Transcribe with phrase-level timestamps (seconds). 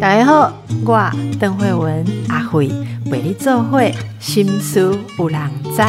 [0.00, 0.52] 大家好，
[0.84, 2.68] 我邓慧文阿慧
[3.10, 5.82] 为你做会心思有人知。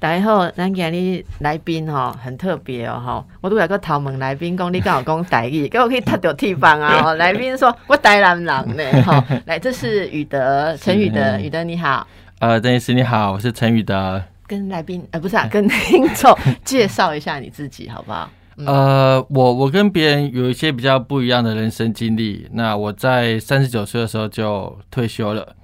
[0.00, 7.14] 大家好，咱今日来宾吼很特别哦吼，我都有个头问来宾讲你刚好讲台语，给我可以踢到地方啊 吼。
[7.14, 8.46] 来宾说我台南人
[8.76, 12.04] 呢 吼，来这是宇德陈宇德，宇德你好，
[12.40, 14.22] 呃，邓医师你好，我是陈宇德。
[14.46, 18.30] 跟来宾呃不是啊， 跟听众介绍一下你自己好不好？
[18.56, 22.46] 呃，我我跟别人有一些比较不一样的人生经历。
[22.52, 25.56] 那我在三十九岁的时候就退休了，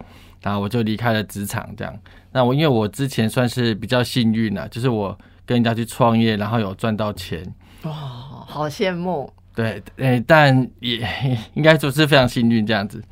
[0.42, 1.95] 然后我就离开了职场，这样。
[2.33, 7.45] 那我因为我之前算是比较幸运啊，就是我跟人家去创业，然后有赚到钱。
[7.83, 9.30] 哇，好羡慕。
[9.55, 11.06] 对，诶，但也
[11.55, 13.02] 应该说是非常幸运这样子。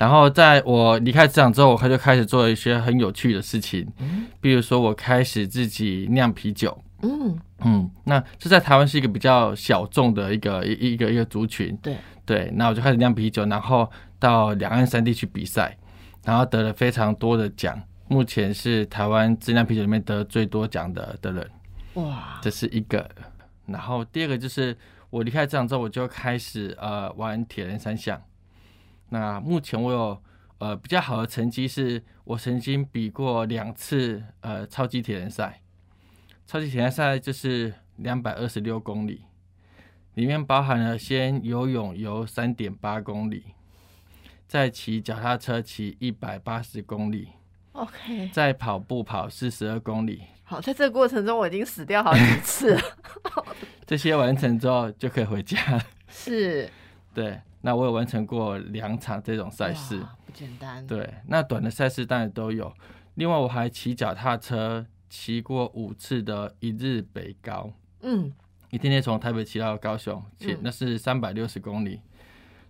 [0.00, 7.38] 然后在我离开职场之后，我就开始做一些很有趣的事情，嗯，比如说我开始自己酿啤酒，嗯。
[7.62, 11.94] 嗯，那这在台湾是一个比较小众的一个一一个一个族群，对。
[12.24, 13.86] 对，那我就开始酿啤酒，然后
[14.18, 15.76] 到两岸三地去比赛，
[16.24, 21.50] 然后得了非常多的奖，目前是台湾自酿啤酒里面得最多奖的的人，
[21.94, 23.06] 哇，这是一个。
[23.66, 24.74] 然后第二个就是
[25.10, 28.18] 我离开职场之后，我就开始呃玩铁人三项。
[29.10, 30.22] 那目前我有
[30.58, 35.60] 呃比较好的成绩，是我曾经比过两次呃超级铁人赛。
[36.46, 39.22] 超级铁人赛就是两百二十六公里，
[40.14, 43.44] 里面包含了先游泳游三点八公里，
[44.48, 47.28] 再骑脚踏车骑一百八十公里
[47.72, 50.22] ，OK，再跑步跑四十二公里。
[50.42, 52.82] 好，在这个过程中我已经死掉好几次了。
[53.86, 55.82] 这些完成之后就可以回家了。
[56.08, 56.68] 是，
[57.14, 57.40] 对。
[57.62, 60.86] 那我有完成过两场这种赛事，不简单。
[60.86, 62.72] 对，那短的赛事当然都有。
[63.14, 67.70] 另外，我还骑脚踏车骑过五次的一日北高，
[68.00, 68.32] 嗯，
[68.70, 72.00] 一天天从台北骑到高雄，骑那是三百六十公里。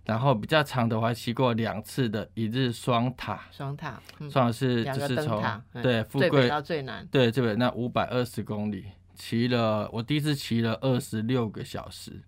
[0.07, 4.01] 然后比较长的，我还骑过两次的一日双塔，双塔，
[4.31, 12.21] 双塔是就是从对富贵到最南，对这边那五百二十公里，骑了我第一次骑了二十六个小时。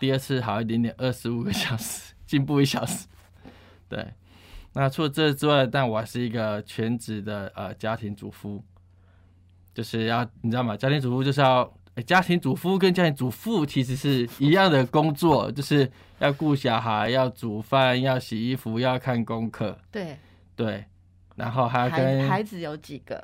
[0.00, 3.06] 第二次好一点点，二十五个小时， 进步一小时。
[3.88, 4.14] 对，
[4.72, 8.64] 那除了这之外，但我还是一个全职的呃家庭主妇，
[9.74, 10.76] 就是要你知道吗？
[10.76, 11.70] 家庭主妇就是要，
[12.06, 19.78] 家庭主妇跟家庭主妇其实是一样的工作， 就是要顾小孩，要煮饭，要洗衣服，要看功课。
[19.90, 20.16] 对
[20.56, 20.84] 对，
[21.36, 23.22] 然后还要跟孩子有几个？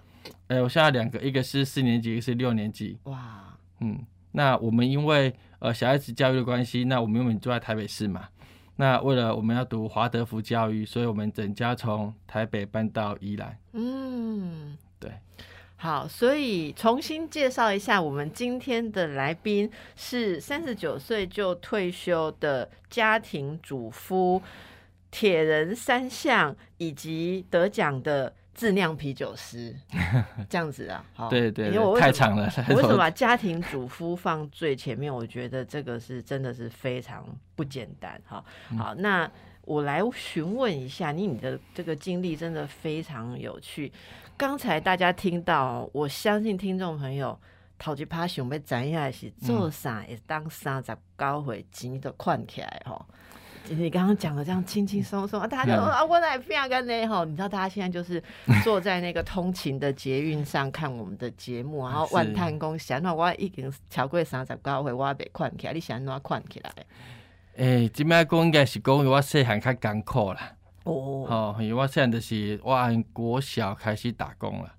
[0.48, 2.98] 哎，我现在两个，一个是四年级，一个是六年级。
[3.04, 4.04] 哇，嗯，
[4.36, 5.34] 那我们因为。
[5.58, 8.28] 呃，小孩子教育的关系，那我们原本住在台北市嘛。
[8.76, 13.56] 那为了我们要读华德福教育，所以我们整家从台北搬到宜兰。
[13.72, 15.10] 嗯，对。
[15.76, 24.42] 好，所以重新介绍一下，我们今天的来宾是三十九岁就退休的家庭主夫，
[25.10, 28.34] 铁人三项以及得奖的。
[28.56, 29.76] 自酿啤酒师
[30.48, 32.50] 这样子啊，好， 对对，因为我太长了。
[32.70, 35.14] 为什么把家庭主妇放最前面？
[35.14, 37.22] 我觉得这个是真的是非常
[37.54, 38.18] 不简单。
[38.24, 38.42] 好，
[38.78, 39.30] 好，那
[39.60, 43.92] 我来询问一下你，你的这个经历真的非常有趣。
[44.38, 47.38] 刚才大家听到，我相信听众朋友
[47.78, 53.06] 头一趴想要知影是做啥，也当三十九岁钱都款起来哈。
[53.68, 58.22] 你刚刚讲的这样轻轻松松，大家就啊，我来变个呢吼，你知道大家现在就是
[58.62, 66.72] 坐在那个通勤的捷运上看我们的节目，然后万叹公想那我已经超过三十九岁，我被困起来，你想怎困起来？
[67.56, 70.52] 诶，即摆讲应该是讲我细汉较艰苦啦。
[70.84, 74.72] 哦，好，因为我现在就是我按国小开始打工了，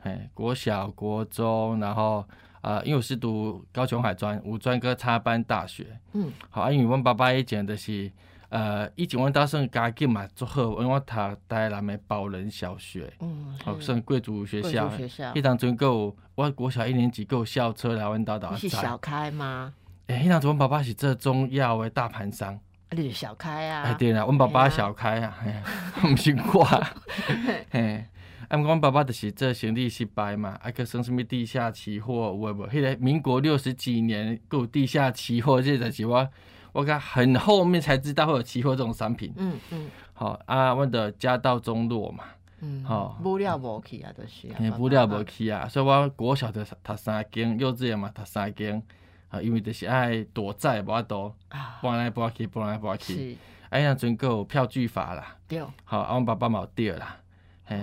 [0.00, 2.24] 嘿，国小、国中，然后。
[2.60, 8.10] 啊，因为我是读高雄海专五专科插班大学，嗯，好，啊因为阮爸爸以前就是，
[8.48, 11.14] 呃，以前阮家算家境嘛足好，因为我读
[11.48, 18.56] 台南的宝仁小学，嗯，好算贵族学校，学校，迄当阵够，我国小一年级够校车来阮叨叨。
[18.56, 19.72] 是小开吗？
[20.08, 22.58] 诶，迄当阵阮爸爸是做中药的大盘商，
[22.90, 23.82] 你是小开啊？
[23.86, 25.36] 哎对啦，阮爸爸小开啊，
[26.04, 26.64] 唔 是我，
[27.70, 28.04] 嘿。
[28.48, 32.68] 啊，毋阮爸爸就是做生意失败嘛，啊，去算什么地下期货，有无？
[32.68, 36.28] 迄个民国六十几年，有地下期货，这就是我，
[36.72, 39.32] 我讲很后面才知道会有期货这种商品。
[39.36, 39.90] 嗯嗯。
[40.12, 42.24] 好啊，阮的家道中落嘛。
[42.60, 42.84] 嗯。
[42.84, 43.18] 好。
[43.24, 44.48] 无了无去啊，就是。
[44.78, 48.80] 无了无去啊，所以我国小就读三间，幼稚园嘛读三间，
[49.28, 51.34] 啊，因为就是爱躲债，无法度，
[51.82, 53.32] 搬来搬去，搬来搬去。
[53.32, 53.36] 是。
[53.70, 55.36] 哎呀，阵有票据法啦。
[55.48, 55.60] 对。
[55.84, 57.16] 好，啊，阮爸爸嘛有对啦，
[57.64, 57.76] 嘿。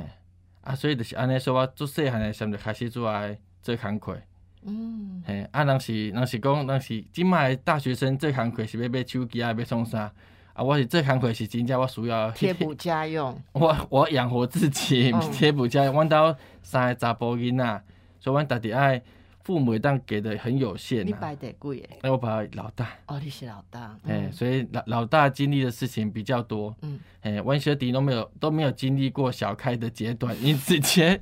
[0.63, 4.17] 啊，所以就是安尼说，我做细汉诶时阵就开始做爱做工课，
[4.65, 10.11] 嗯，嘿，啊，人是人是讲，人是即卖大学生做工课是要买手机啊，要创啥？
[10.53, 13.37] 啊，我是做工课是真正我需要贴补家用。
[13.51, 15.93] 我我养活自己，贴补家用。
[15.93, 17.83] 阮兜三个查甫囡仔，
[18.21, 19.01] 所以阮家己爱
[19.43, 21.05] 父母当给的很有限。
[21.05, 21.99] 你排第几诶？
[22.01, 22.89] 那我排老大。
[23.07, 23.97] 哦，你是老大。
[24.07, 26.73] 哎，所以老老大经历的事情比较多。
[26.81, 26.99] 嗯。
[27.21, 31.19] 哎，阮小弟都没有都没有经历过小开的阶段，你直接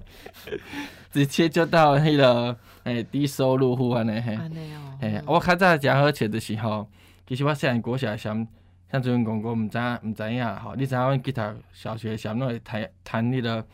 [1.11, 4.35] 直接就到那个诶低收入户安尼嘿。
[4.35, 4.97] 安尼哦。
[5.01, 6.87] 哎，我较早食好钱的时候，
[7.27, 8.47] 其实我细汉过小想，
[8.91, 10.75] 像阵讲过，毋知毋知影吼。
[10.75, 13.65] 你知影阮吉他小学时那会谈谈迄个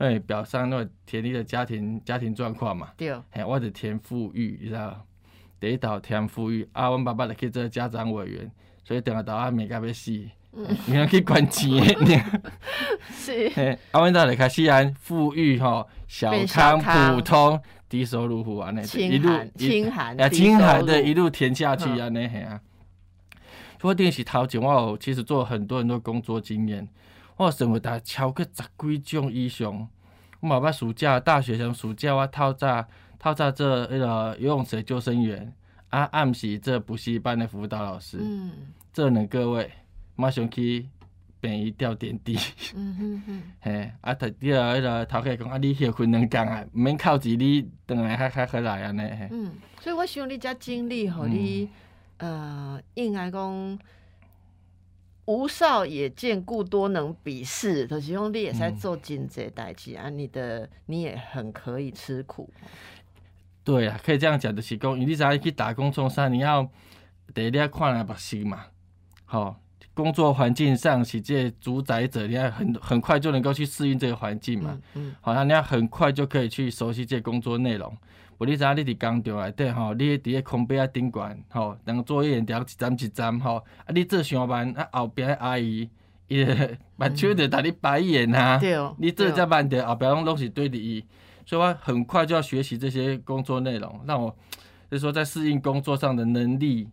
[0.00, 2.88] 诶表上那个填你的家庭家庭状况嘛。
[2.96, 3.14] 对。
[3.30, 5.06] 嘿，我就填富裕，你知道？
[5.60, 8.50] 第一道填富裕，啊，阮爸爸就去做家长委员，
[8.82, 10.10] 所以等下到阿面甲要死。
[10.86, 11.70] 你要去管钱，
[13.12, 13.78] 是。
[13.92, 16.80] 阿文达来开始安富裕吼，小康
[17.14, 22.60] 普通低收入户安尼，一路清寒，啊，清寒的一路填下去安尼嘿啊。
[23.78, 26.88] 不过电视头前我有其实做很多很多工作经验，
[27.40, 29.88] 我生活大超过十几种以上。
[30.40, 32.86] 我嘛捌暑假大学生暑假我透早
[33.18, 35.50] 透早做迄个游泳池救生员，
[35.88, 38.52] 啊暗时做补习班的辅导老师，嗯，
[38.92, 39.70] 这能各位。
[40.16, 40.86] 马上去
[41.40, 42.36] 便宜吊点滴，
[42.74, 49.00] 嗯嗯嗯， 嘿，啊，头第二个头家讲啊，你休困两工啊，毋免靠钱，你等来较较好来安尼。
[49.30, 49.50] 嗯，
[49.80, 51.70] 所以我希望你遮经历，互你
[52.18, 53.78] 呃，应该讲
[55.30, 62.52] 无少也见故多能比试，就是讲你也在做真济代志啊，你的你也很可以吃苦。
[63.62, 66.68] 对啊，可以这样讲，就是讲，你只去打工从啥，你要
[67.32, 68.66] 第一要看来目心嘛，
[69.24, 69.60] 好。
[69.92, 74.78] 工作环境上是这主宰者，你要很很快就能够去适应这个环境嘛？
[74.94, 77.94] 嗯，好，像你要很快就可以去熟悉这工作内容。
[78.40, 85.86] 不，你知影你伫工厂内底吼，你伫个空杯啊顶管吼，当作业条一站一站吼，啊，你做上班啊，后边阿姨
[86.26, 86.42] 伊
[86.96, 91.04] 目睭着打你白眼啊，对哦，你做这慢的后边拢拢是对你，
[91.44, 94.34] 所以我很快就要学习这些工作内容，让我
[94.90, 96.88] 就是说在适应工作上的能力。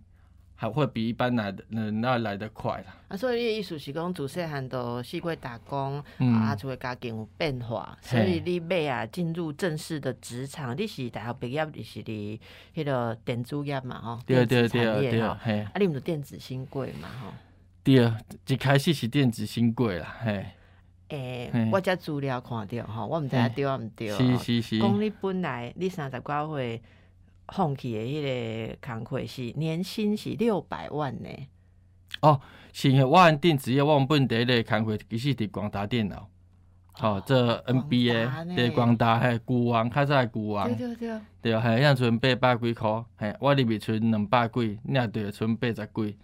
[0.60, 2.96] 还会比一般来的人那来得快啦。
[3.10, 12.40] 啊，所以你的意思是讲，自细汉都四过打工，啊，就会家境有变化，所以你尾啊进入正式的职场，你是大学毕业，你是伫
[12.76, 17.32] 迄个电子业嘛，吼，对对对对，嘿，啊，你们电子新贵嘛，吼，
[17.84, 18.12] 对，
[18.48, 20.46] 一开始是电子新贵啦，嘿，
[21.10, 26.82] 诶，我只资料看着，吼，我毋知影对毋对，是是是，讲你本来你三十几岁。
[27.54, 28.22] 放弃的迄
[28.70, 31.30] 个工课是年薪是六百万呢。
[32.22, 32.42] 哦，
[32.74, 36.28] 是我按定职业，我本地个工课其实伫广达电脑。
[37.00, 40.68] 哦，这 NBA 伫广达嘿，股王较早股王。
[40.68, 41.22] 对对对。
[41.42, 46.18] 对，嘿，像存八百几箍，嘿，我入面存两百几，你也对，存八十几。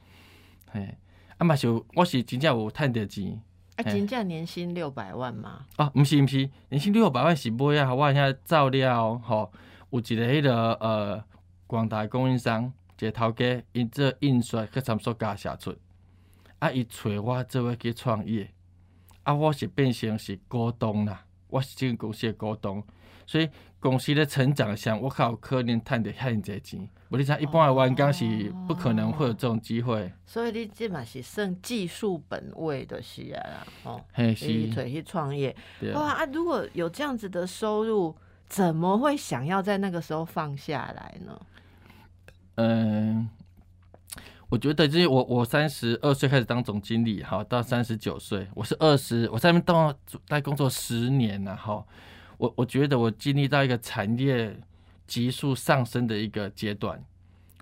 [0.71, 0.97] 嘿，
[1.37, 3.39] 啊嘛是，我是真正有趁着钱。
[3.75, 5.65] 啊，真正年薪六百万吗？
[5.75, 9.51] 啊，毋是毋是，年薪六百万是买啊，我遐照料吼。
[9.94, 11.24] 有一个迄个呃，
[11.68, 15.75] 广大供应商，一个头家，因做印刷去参数加写出，
[16.57, 18.50] 啊，伊找我做要去创业，
[19.22, 22.84] 啊，我是变成是股东啦，我是这个公司的股东，
[23.28, 23.48] 所以
[23.80, 30.12] 公司的成长上，我较有可能赚得遐济钱，无你像一般的员工是不可能会有这种机会。
[30.26, 35.56] 所以你即嘛是算技术本位的是啊，哦，嘿是，去创业，
[35.94, 38.18] 哇啊，如果有这样子的收入。
[38.54, 41.42] 怎么会想要在那个时候放下来呢？
[42.54, 43.28] 嗯，
[44.48, 49.95] 我觉得就是我我三十二岁开始当总经理，好到三十九岁，我是二十，我在那边当
[50.28, 51.83] 在工作十年了，哈，
[52.38, 54.56] 我我觉得我经历到一个产业
[55.07, 57.04] 急速上升的一个阶段，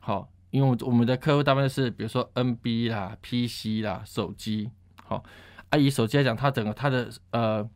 [0.01, 4.69] 好，因为我我们的客户大部分是比如说 NB 啦、PC 啦、手机，
[5.05, 5.23] 好，
[5.69, 7.69] 啊以手机来讲，它整个它的呃。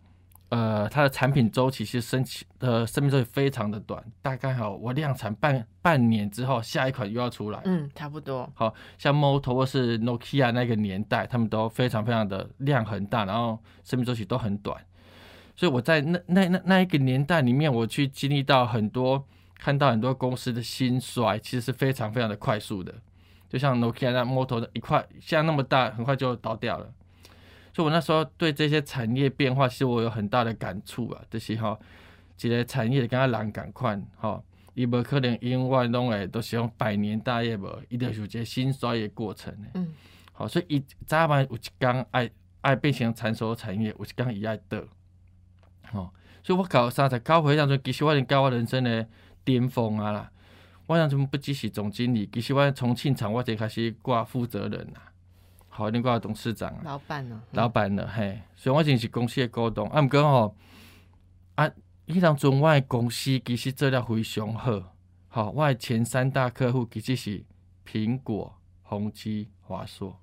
[0.49, 7.59] 呃，它的产品周期其实生期呃生命周期非常的短，大概好我量产半半年之后，下一款又要出来。
[7.65, 8.49] 嗯，差不多。
[8.53, 14.79] 好像 Moto 或是 Nokia 那个年代，他们都非常非常的量很大，然后生命周期都很短。
[15.55, 19.25] 所以我在那那那那一个年代里面，我去经历到很多，
[19.57, 22.93] 看到很多公司的兴衰，其实是非常非常的快速的。
[23.49, 26.91] 就像 Nokia 那 Moto 的一块，现在那么大，很快就倒掉了。
[27.75, 31.21] 所以，我那时候对这些产业变化，其实我有很大的感触啊。
[31.29, 31.77] 就是吼，
[32.41, 34.41] 一个产业跟他人赶快，吼，
[34.75, 39.67] 伊无可能永远拢会都是用百年大业无，一定有一个兴衰的过程的。
[39.73, 39.93] 嗯。
[40.31, 44.81] 好，所以伊早晚有一天爱爱变成成熟产业，有一天伊爱倒。
[45.91, 49.05] 吼，所以我搞三十九岁当中，其实我已经到我人生的
[49.43, 50.31] 巅峰啊啦。
[50.87, 55.11] 我当阵不只是总经理，其实我重庆厂我就开始挂负责人啦，
[55.77, 57.43] 好，你挂董事长啊，老板呢？
[57.51, 59.85] 老板了嘿，所以我真是公司的股东。
[59.89, 60.55] 啊，毋过吼，
[61.55, 61.69] 啊，
[62.07, 64.95] 迄当阵我的公司其实做了非常好，
[65.27, 67.43] 好，我的前三大客户其实是
[67.85, 70.17] 苹果、宏基、华硕，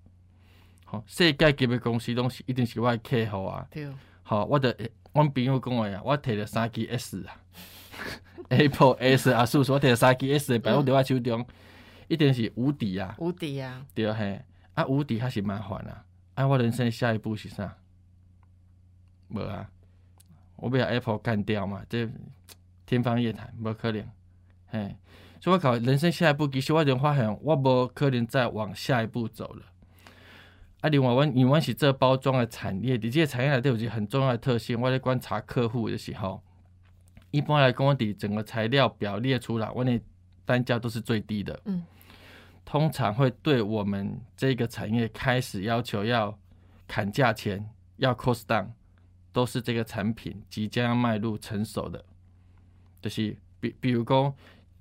[0.86, 3.66] 好，世界级的公司拢是一定是我的客户啊。
[3.70, 3.86] 对。
[4.22, 4.74] 好，我的
[5.12, 7.36] 阮朋友讲话啊，我摕着三支 S 啊。
[8.48, 11.46] Apple S 啊，叔叔，我摕三 G S 摆我伫我手中，
[12.08, 13.14] 一定是无敌啊！
[13.18, 13.84] 无敌啊！
[13.94, 14.42] 对嘿，
[14.74, 16.04] 啊无敌还是麻烦啊！
[16.34, 17.76] 啊，我人生下一步是啥？
[19.28, 19.70] 无啊，
[20.56, 21.82] 我要 Apple 干掉嘛？
[21.88, 22.08] 这
[22.86, 24.02] 天方夜谭，无可能。
[24.66, 24.96] 嘿，
[25.40, 29.66] 所以我考人生下一步，其实我已经发现，我无可能再往下一步走了。
[30.80, 36.42] 啊，另外，我因为是这包装的产业，伫这个产业内底有一个很重要的特性，我在观察客户的时候。
[37.30, 40.00] 一般来讲，我伫整个材料表列出来，我那
[40.44, 41.58] 单价都是最低的。
[42.64, 46.38] 通常会对我们这个产业开始要求要
[46.88, 48.68] 砍价钱，要 cost down，
[49.32, 52.04] 都是这个产品即将要迈入成熟的。
[53.00, 54.34] 就是比比如讲，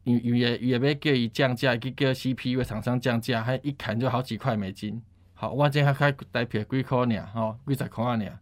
[0.03, 5.01] 也也也要叫伊降价，去叫 CPU 厂商降价，还一砍就好几块美金。
[5.33, 8.39] 好，我这还开代表几块尔，吼，几十块尔。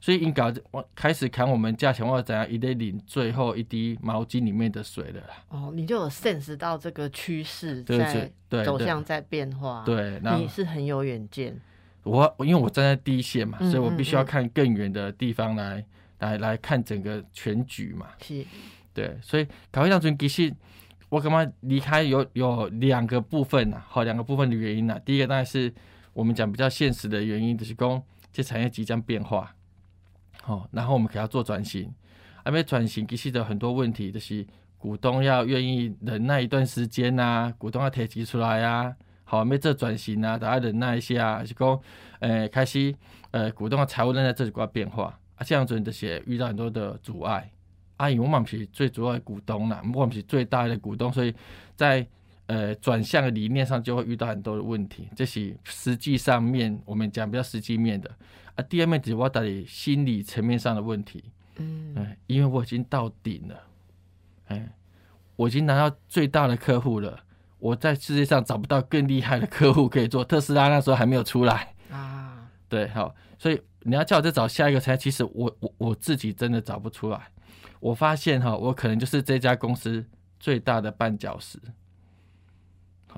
[0.00, 5.44] 所以应该我开始砍我们价钱，或者怎样也得领最后一滴毛巾里面的水了啦。
[5.50, 8.32] 哦，你就有 sense 到这个趋势在
[8.64, 9.82] 走向在变化。
[9.84, 11.60] 对，你是很有远见。
[12.02, 15.84] 我因为我站在第一线嘛，所以我必须要看更远的地方来
[16.20, 18.06] 来来看整个全局嘛。
[18.22, 18.42] 是，
[18.94, 20.50] 对，所以搞一张专其实
[21.10, 24.98] 我干嘛离开有有两个部分呐，好，两个部分的原因呐。
[25.04, 25.70] 第一个当然是
[26.14, 28.02] 我们讲比较现实的原因，就是讲
[28.32, 29.54] 这产业即将变化。
[30.42, 31.92] 好，然后我们给他做转型，
[32.44, 34.46] 还没转型，其实有很多问题，就是
[34.78, 38.96] 股东要愿意忍耐一段时间呐，股东要提及出来呀。
[39.24, 41.80] 好，没这转型啊，大家忍耐一下，是讲，
[42.18, 42.92] 呃，开始，
[43.30, 47.48] 呃，股东的财务正在这里挂变化啊，这样子这些遇到很多的阻碍。
[47.98, 51.32] 阿姨，我们是最主要的股东啦，我们是最大的股东，所以
[51.76, 52.04] 在
[52.50, 58.10] 呃转向的理念上就会遇到很多的问题，这是实际上面我们讲比较实际面的
[58.56, 58.62] 啊。
[58.64, 61.22] 第二面只我到底心理层面上的问题，
[61.58, 63.62] 嗯，哎，因为我已经到顶了，
[64.48, 64.68] 哎，
[65.36, 67.22] 我已经拿到最大的客户了，
[67.60, 70.24] 我在世界上找不到更厉害的客户可以做。
[70.26, 77.28] 特斯拉那时候还没有出来啊，对，好，所以你要叫我再找下一个才，其实我我我自己真的找不出来。
[77.78, 80.04] 我发现哈，我可能就是这家公司
[80.40, 81.58] 最大的绊脚石。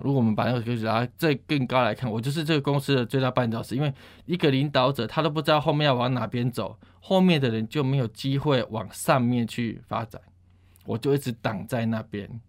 [0.01, 3.77] 如果我们把那个格局拉再更高来看，我就是这个公司的最大绊脚石。
[3.77, 3.93] 因为
[4.25, 10.19] 一个领导者他都不知道后面要往哪边走，后面的人就没有机会往上面去发展，
[10.87, 12.41] 我就一直挡在那边，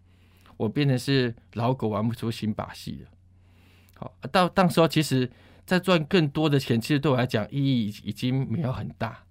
[0.56, 3.10] 我变成是老狗玩不出新把戏了。
[3.96, 5.30] 好，到到时候其实
[5.66, 9.22] 再赚更多的钱，其实对我来讲意义已经没有很大，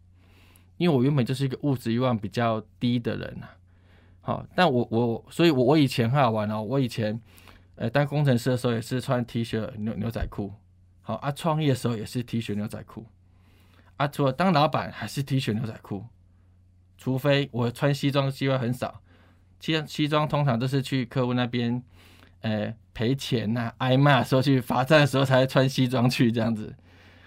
[0.77, 3.57] 因为我原本就是一个物质欲望比较低的人啊。
[4.21, 7.19] 好，但我我所以，我我以前很好玩哦，我以前。
[7.83, 10.53] 呃，当工程师的时候也是穿 T 恤牛牛仔裤，
[11.01, 13.05] 好啊，创业的时候也是 T 恤牛仔裤，
[13.97, 16.05] 啊，除了当老板还是 T 恤牛仔裤，
[16.97, 19.01] 除非我穿西装机会很少，
[19.59, 21.83] 西西装通常都是去客户那边，
[22.39, 26.73] 呃，赔钱呐，挨骂时候去罚站的时候才穿西装去这样子，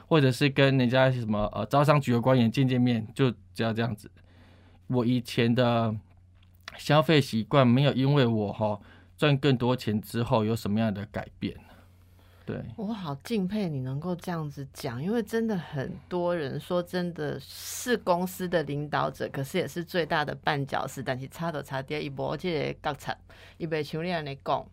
[0.08, 4.10] 或者是跟人家什么呃招商局的官员见见面，就只要这样子。
[4.86, 5.94] 我以前的
[6.78, 8.80] 消费习惯没有因为我哈。
[9.16, 11.56] 赚更多钱之后有什么样的改变
[12.44, 21.02] 对我好敬佩你能够这样子讲，因为真的很多人说真的是公司的领导者，可是也是最大的绊脚石。
[21.02, 23.18] 但是差都差跌一波，这个高产
[23.56, 24.64] 一被穷人来讲，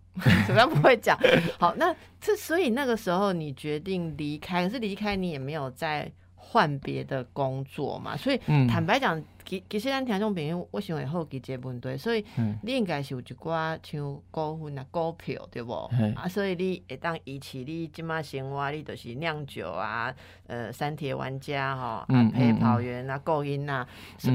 [0.46, 1.18] 怎么样不会讲？
[1.58, 8.16] 好，那这所以那个时候你决定离开，可是离开你也没有再换别的工作嘛？
[8.16, 9.20] 所以坦白讲。
[9.46, 12.24] 其其实咱听众朋友，我想会好奇这问题，所以
[12.62, 15.90] 你应该是有一寡像股份啊、股票，对无？
[16.16, 20.14] 啊，所以你会当维持你即马生活，你就是酿酒啊、
[20.48, 21.82] 呃、三铁玩家吼、
[22.14, 23.88] 啊、陪跑员啊、购音啊，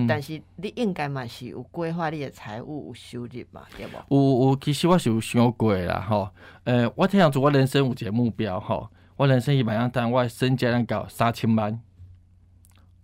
[0.08, 3.98] 但是你应该嘛是有规划你的财务有收入嘛，对无？
[4.08, 6.30] 有有，其实我是有想过啦，吼，
[6.64, 11.80] 呃，我听样做，我人生有一个目标，吼，我人生一百样单，我身家能搞三千万，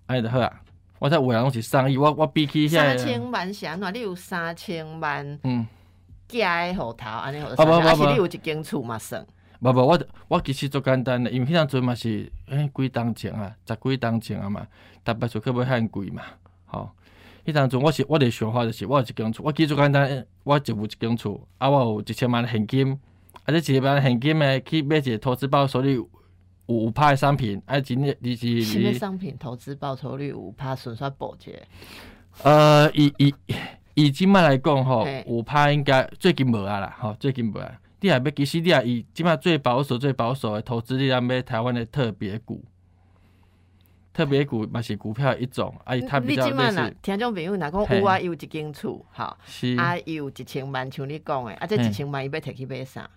[0.06, 0.63] 安尼著好啊。
[0.98, 3.92] 我才有人拢是送伊，我我比起三千万是安怎？
[3.94, 5.66] 你有三千万，嗯，
[6.28, 9.26] 加诶户头安尼，还是你有一间厝嘛算？
[9.60, 9.98] 不不，我
[10.28, 14.66] 我其实足简单诶，因为迄当阵嘛是诶几当前啊，十几当前啊嘛，
[15.04, 16.22] 逐摆厝去要很贵嘛，
[16.66, 16.90] 吼，
[17.44, 25.98] 迄当阵我是我的想法就是，我有一间厝，我记住简单，我就有一间厝，啊，我有一千万现金，啊，这一千万现金诶，去买一个投资报酬率
[26.66, 29.36] 五趴的商品，啊，今日你是什么商品？
[29.38, 31.62] 投资报酬率五趴，顺算保值？
[32.42, 33.34] 呃，以以
[33.94, 37.80] 以今麦来讲吼，五趴应该最近无啊啦，吼，最近无啊。
[38.00, 42.64] 你也要其实你也以今麦最保守、最保守的投资，你要买台湾的特别股。
[44.12, 46.96] 特别股嘛是股票一种，啊，它比较类似。
[47.02, 49.36] 听众朋友，若讲有啊，有一间厝，好，
[49.76, 53.10] 啊，有一千万，像你讲的，啊，这一千万伊要摕去买啥？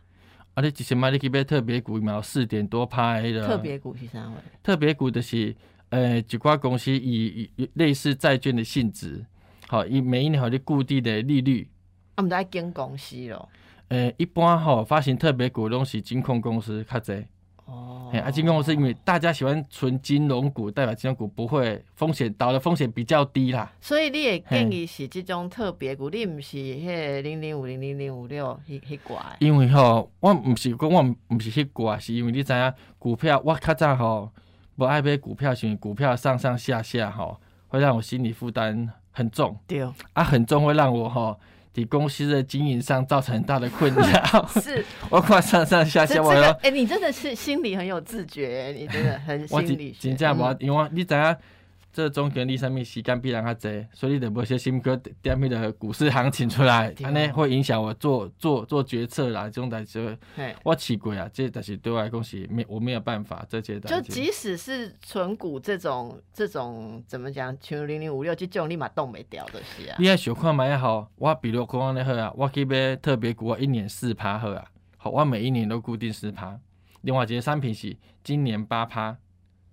[0.57, 3.47] 啊，你一千买你去买特别股，嘛有四点多拍的。
[3.47, 4.33] 特别股是啥货？
[4.63, 5.55] 特别股就是，
[5.89, 9.23] 呃，一寡公司以类似债券的性质，
[9.67, 11.69] 好，以每一年好的固定的利率。
[12.15, 13.47] 啊，毋知爱跟公司咯。
[13.89, 17.23] 呃，一般吼发行特别股拢是金控公司较济。
[17.67, 23.69] 哦，啊，金融公司因为大家喜欢存金融股，代表金融股不会风险倒的风险比较低啦。
[23.81, 29.35] 所以你也建议是这种特别股，你唔是迄零零五零零零五六迄迄挂。
[29.39, 34.31] 因为吼，我唔是讲我唔是迄挂，是因为你知影股票我较早吼
[34.77, 39.57] 不爱买股票，是因为股票上上下下吼会让我心理负担很重。
[39.67, 39.81] 对，
[40.13, 41.37] 啊，很重会让我吼。
[41.77, 49.95] 你公司的经营上造成很大的困扰， 是 我快上上下下，我要哎，你真的是心里很有自觉，你真的很心理。
[49.99, 51.35] 真正无，因为你知影。
[51.97, 59.45] 这总经理上面时间必然较侪，所以你得无小心个点迄个股市行情出来，安尼会影响我做做做决策啦。
[59.45, 60.15] 这种代志，
[60.63, 63.79] 我试过啊，这但是对我来讲是没我没有办法这些。
[63.79, 69.95] 就即使是纯股这种这种怎么讲，像零零五六这种立马动没掉的是啊。
[69.97, 74.63] 你爱小看买好，我比如讲安尼好啊，我去买特别股，一年四趴好啊，
[74.97, 76.59] 好，我每一年都固定四趴。
[77.01, 79.17] 另外一个商品是今年八趴。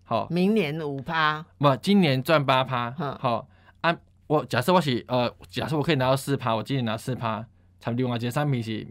[0.05, 2.91] 好，明年五趴，不，今年赚八趴。
[3.19, 3.49] 好，
[3.81, 3.97] 啊，
[4.27, 7.45] 我假设我是呃，假设我可以拿到四趴，我今年拿四趴，
[7.81, 8.87] 差另外一件商品是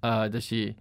[0.00, 0.74] 呃，就是。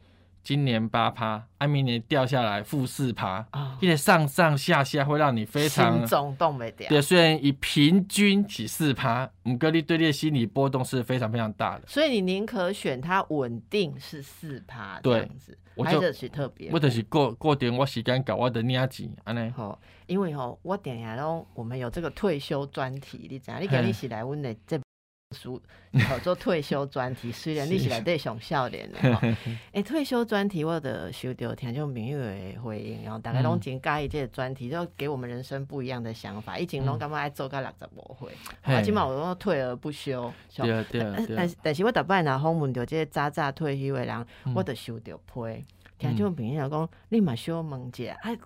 [0.43, 3.45] 今年八趴，啊，明年掉下来负四趴，
[3.81, 6.87] 因为上上下下会让你非常心中动没掉。
[6.87, 11.83] 对，虽然以平均起四趴，五个你对你的心理波动是非常非常大的。
[11.85, 16.69] 所以你宁可选它稳定是四趴这样子，还是特别？
[16.71, 19.49] 我就是过过点我时间搞我的领钱安尼。
[19.51, 23.61] 吼，因为吼我定下拢我们有这个退休专题，你知影？
[23.61, 24.79] 你今日是来阮的这。
[25.31, 25.61] 书
[26.07, 29.21] 好做退休专题，虽然你是来对上笑脸的哈。
[29.73, 36.57] 哎，退休专题我的收到听就明月的回应，然后大家拢真介意这个专题，就给我们人生不一样的想法。
[36.57, 40.31] 以前拢感觉爱做到六十五岁，啊，起码我都退而不休。
[40.55, 41.01] 对对
[41.35, 45.65] 但是但是我大摆若访问到这早早退休的人，我都收到批。
[45.97, 48.37] 听就朋友讲，你嘛小问者，哎。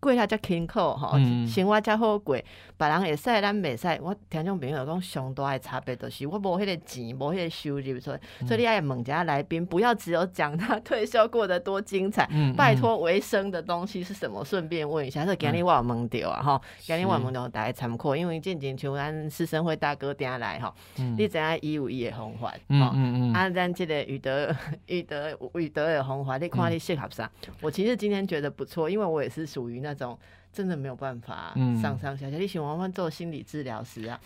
[0.00, 2.36] 过下才轻苦吼，生活才好过，
[2.76, 3.88] 别人会使，咱袂使。
[4.00, 14.44] 我听种朋友讲，上大的差别就是我无迄个钱，无迄个收入，所以所以你爱问一下来宾，不要只有讲他退休过得多精彩，拜托维生的东西是什么？
[14.44, 20.72] 顺便问一下，说今日我有问到啊吼，今日我有问到大家参考，因为渐渐像咱师生会大哥定来吼，
[21.16, 24.54] 你知影伊有伊的方法，嗯嗯嗯，啊，咱即个宇德
[24.86, 27.28] 宇德宇德的方法，你看你适合啥？
[27.60, 29.87] 我其实今天觉得不错，因为我也是属于那。
[29.88, 30.18] 那种
[30.52, 32.36] 真的没有办法上上下下。
[32.36, 34.20] 你喜欢欢做心理治疗师啊？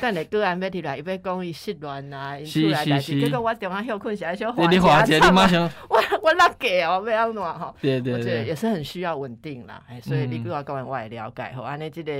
[0.00, 7.74] 但你个案要提来，伊要讲伊失恋啊，出来代志，结果我电话休困起来就你滑姐，你马上我我拉给哦，不要乱哈。
[7.80, 9.82] 对对对，也是很需要稳定啦。
[9.88, 11.52] 哎，所以你跟我讲完我也了解。
[11.52, 12.12] 吼，安尼这个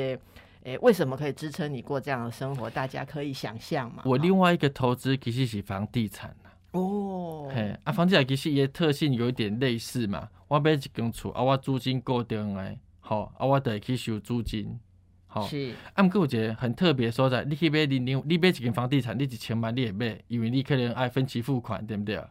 [0.62, 2.70] 诶，为什么可以支撑你过这样的生活？
[2.70, 4.02] 大家可以想象嘛。
[4.06, 6.34] 我另外一个投资其实是房地产
[6.72, 10.28] 哦，嘿，啊，房地产其实也特性有一点类似嘛。
[10.48, 14.78] 我买一间厝，啊，我租金固定诶，吼，啊，我得去收租金，
[15.26, 15.46] 吼。
[15.46, 15.72] 是。
[15.94, 22.22] 啊，毋过有一个很特别所在，你去买零零，你买一间房地产，你一千万你会买，因为你可能爱分期付款，对毋对？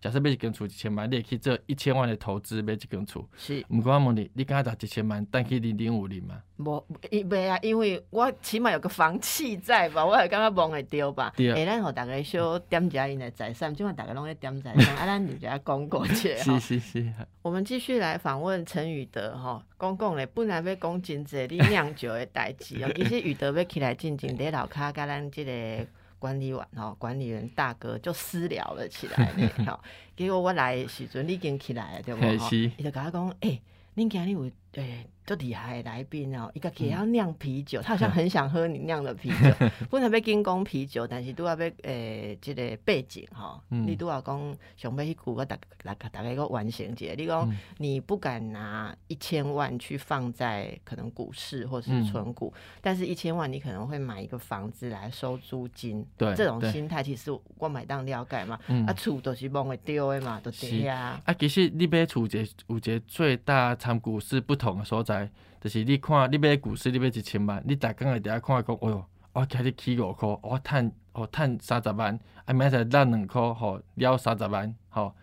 [0.00, 0.10] 好。
[0.10, 3.28] 假设买一间厝一千万，你也可以做一千万的投资买一间厝。
[3.36, 6.42] 是，毋过我问你，你敢拿一千万等去零零五零吗？
[6.56, 11.32] 无，伊袂啊，因为我起码有个房契在吧，我会感觉望会丢吧。
[11.36, 11.52] 对。
[11.52, 16.36] 哎，咱互逐个小点一下因的财产，今晚大家拢在点财产， 啊，咱就只讲过去。
[16.36, 17.12] 是是是。
[17.42, 25.86] 我们继续来访问陈宇德吼，讲讲咧本来要讲真济你酿酒的代志哦， 其实宇德要起来进进咧，老卡甲咱即个。
[26.20, 29.50] 管理员吼，管理员大哥就私聊了起来呢。
[29.66, 29.82] 好，
[30.16, 32.20] 结果我来时阵，你已经起来了，对不？
[32.20, 33.60] 哈，伊就甲我讲，哎，
[33.96, 35.06] 恁今日有对。
[35.26, 62.30] 就厉害的来宾哦，一个也要酿啤酒，他好像很想喝你酿的啤酒，不能被进攻啤酒，但是都要被诶，这个背景哈，你都要讲想要去鼓个大大大概一个完形节，你讲你不敢拿一千万去放在可能股市或是存股，但是一千万你可能会买一个房子来收租金，对，这种心态其实我买当了解嘛，啊厝都是梦会丢的嘛，都对啊，啊其实你买厝一
[62.66, 65.28] 有一个最大参股是不同的所在。
[65.60, 75.14] 就是你看，你买股市，你买一千万，你逐工会伫遐看讲，哎哟，我今日起五箍，我趁哦趁三十万，啊明仔赚两箍，吼了三十万，吼。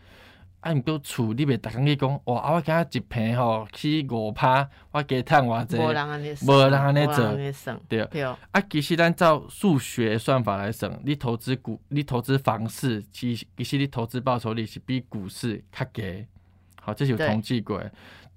[0.59, 7.05] 啊，毋过厝你袂逐工去讲，哇，啊我今日一平吼起五趴，我加趁偌济，无人安尼，无人安尼
[7.53, 8.05] 做，对。
[8.07, 8.23] 对。
[8.23, 8.37] 啊，
[8.69, 16.25] 其实咱照数学算法来算，你投资股，你投资房市，其其实你投资报酬率是比股市较低，
[16.81, 17.79] 好，这是有统计过，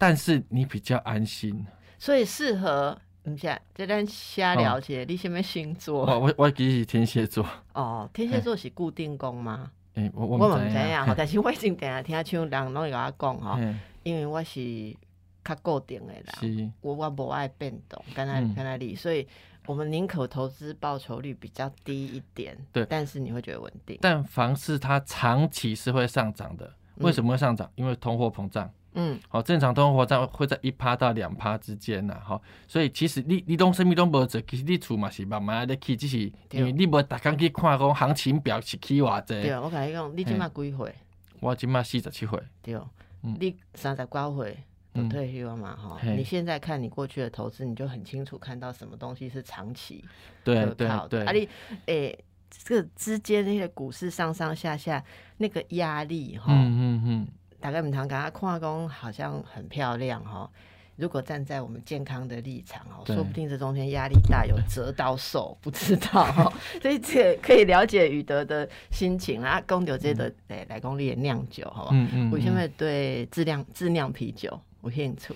[0.01, 1.67] 但是你比较安心。
[1.99, 6.07] 所以适合，唔是这咱瞎了解，你什么星座？
[6.07, 7.47] 我我我其实天蝎座。
[7.75, 9.71] 哦，天蝎座是固定工吗？
[9.95, 13.59] 诶，我我唔知样， 但是我已经定下听像人拢会甲我讲吼，
[14.03, 14.97] 因为我是
[15.45, 19.29] 较固定的啦，我我不爱变动，跟他跟他理，所以
[19.67, 23.99] 我们宁可投资报酬率比较低一点，对，但是你会觉得稳定。
[24.01, 27.71] 但房市它长期是会上涨的，为什么会上涨？
[27.75, 28.73] 因为通货膨胀。
[28.95, 36.19] 嗯，好，正常通货在会在一趴到两趴之间呐，哈，所以其实你你东什么都无做，其实你厝嘛是慢慢的起，只是
[36.51, 39.41] 因为你无逐工去看讲行情表是起偌济。
[39.43, 40.95] 对，我甲你讲，你今麦几岁？
[41.39, 42.43] 我今麦四十七岁。
[42.63, 42.77] 对，
[43.23, 44.59] 你三十九岁
[44.93, 50.05] 都退休了嘛，哈，你现在看你过去的投资，你就很清楚看到什么东西是长期
[50.43, 51.49] 对对对，啊，你
[51.87, 52.19] 诶，
[52.51, 55.03] 这个之间那些股市上上下下
[55.37, 57.20] 那个压力，哈，嗯嗯嗯。
[57.61, 60.51] 大概唔通讲，矿工好像很漂亮哈。
[60.97, 66.53] 如果站在我们健康的立场哦，说不定这中间压力大，有折到手，不知道哈。
[66.83, 69.63] 所以这可以了解宇德的心情啊。
[69.67, 71.91] 公牛这个诶，来公也酿酒，好吧？
[71.95, 72.31] 嗯嗯。
[72.31, 75.35] 我现在对质量质量啤酒有兴趣。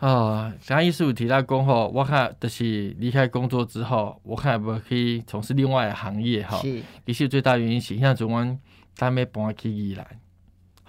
[0.00, 6.58] 啊，刚意思有提到讲吼，我看就是离开工作之后，我看不可以从事另外的行业哈。
[6.58, 6.82] 是。
[7.06, 8.58] 其实最大原因是，像昨晚
[8.94, 10.06] 他们搬去宜兰。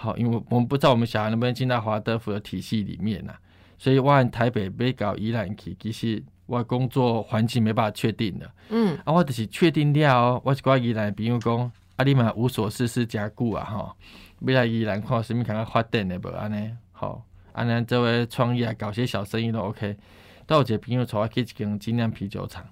[0.01, 3.33] 好，因为我们不知道我们小孩能不能进到华德福的体系里面呐，
[3.77, 8.49] 所以我按台北被搞宜兰去，其实我工作环境没办法确定的。
[8.69, 13.93] 嗯，啊，我就是确定了，我是挂宜兰，朋友讲，啊，你嘛无所事事加固啊，吼，
[14.39, 19.97] 未来宜兰看什么看看发展的无安尼，好，安尼这位创业搞些小生意都 OK。
[20.47, 22.65] 到有一个朋友带我去一间精酿啤酒厂，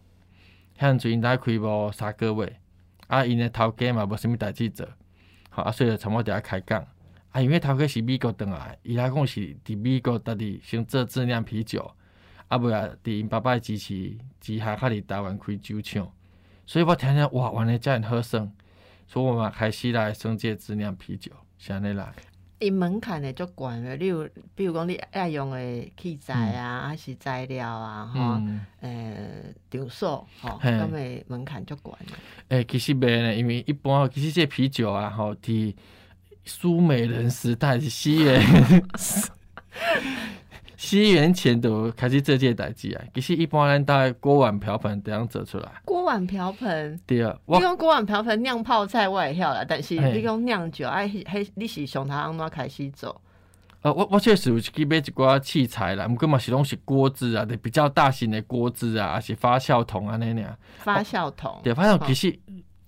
[0.80, 2.58] 向最近在开无三个月，
[3.08, 4.88] 啊，因的头家嘛无什物代志做，
[5.50, 6.88] 好，啊，所以就差不多伫遐开讲。
[7.38, 11.94] 啊，因为头家是美国倒来，伊拉讲是伫美国搭伫先做质量啤酒，
[12.48, 16.12] 啊，尾啊伫因爸爸支持之下，较伫台湾开酒厂，
[16.66, 18.52] 所以我听听哇，原来遮尔好耍，
[19.06, 22.12] 所以我嘛开始来升级质量啤酒，是安尼来。
[22.58, 28.42] 伊门槛会足悬了，例如比如讲你爱用的器材啊，还是材料啊，吼，
[28.82, 31.94] 诶，场所，吼，咁诶门槛足悬
[32.50, 32.58] 诶。
[32.58, 35.76] 诶，其实袂呢，因为一般其实这啤酒啊，吼，伫。
[36.48, 38.42] 苏美人时代是西元，
[40.78, 43.04] 西元前都开始这届代志啊。
[43.14, 45.70] 其实一般人大概锅碗瓢盆怎样做出来。
[45.84, 53.22] 锅碗瓢盆，对啊，你用锅碗瓢盆酿泡菜我也晓了，但是你用酿酒，哎，嘿，你是从他安怎开始做？
[53.82, 60.58] 呃，我我确实有去买一寡器材啦，毋过嘛是拢是锅子啊，比较大型的锅子啊，还是发酵桶啊那样。
[60.78, 62.40] 发酵桶，对，发酵其实。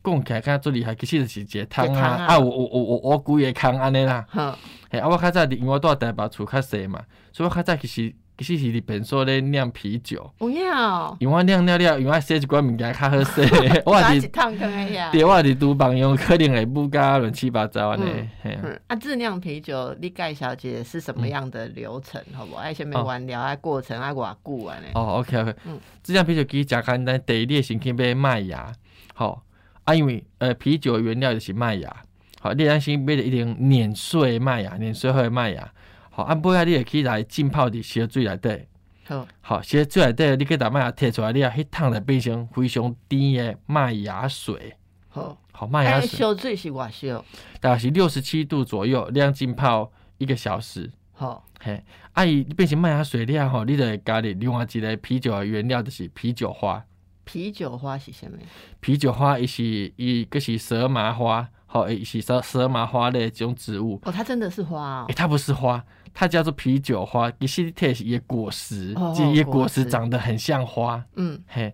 [0.04, 2.26] 讲起来较最厉害，其实就是一个汤啊！
[2.28, 4.26] 啊，我我我我我规个汤安尼啦。
[4.30, 4.58] 好，
[4.90, 7.02] 嘿，啊，我较早因为我住台北厝较细嘛，
[7.34, 10.32] 所以我较早其实其实是伫便所咧酿啤酒。
[10.38, 13.42] 不要，因为我酿了了，因为洗一寡物件较好洗。
[13.86, 15.10] 我伫汤羹诶呀。
[15.12, 18.06] 对，我是厨房用可能会不加乱七八糟安尼。
[18.44, 22.24] 嗯，啊，自酿啤酒，你介小姐是什么样的流程？
[22.34, 22.56] 好不？
[22.56, 24.86] 爱先没完了，爱过程爱偌久安尼。
[24.96, 25.54] 哦，OK OK。
[25.66, 28.72] 嗯，自酿啤酒其实诚简单，第一你先去买麦芽，
[29.14, 29.44] 好。
[29.90, 32.04] 啊，因为呃，啤酒原料就是麦芽，
[32.40, 35.74] 好，你安心买着一点碾碎麦芽，碾碎后的麦芽，
[36.12, 38.68] 好，按不下你也可以来浸泡伫烧水内底，
[39.08, 44.76] 好，好，洗水内底，你可以把麦芽摕出来，你啊，迄烫来变成非常甜的麦芽水，
[45.08, 47.26] 好，好，麦芽水，烧水是偌烧？
[47.60, 56.86] 大概是六十七度左右，这样浸泡一个小时，好，嘿，啊，伊变成麦芽水了吼，你就加入另外一个啤酒的原料，就是啤酒花。
[57.32, 58.40] 啤酒花是什么？
[58.80, 64.00] 啤酒花伊是伊个是蛇麻花，好，诶，是蛇蛇麻花类这种植物。
[64.04, 65.06] 哦，它真的是花哦。
[65.08, 67.32] 诶，它不是花，它叫做啤酒花。
[67.38, 68.96] 伊是它是也果实，
[69.32, 71.06] 也果实长得很像花。
[71.18, 71.72] 嗯，嘿，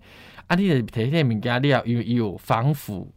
[0.48, 3.14] 啊，你的提些物件，你要有有防腐，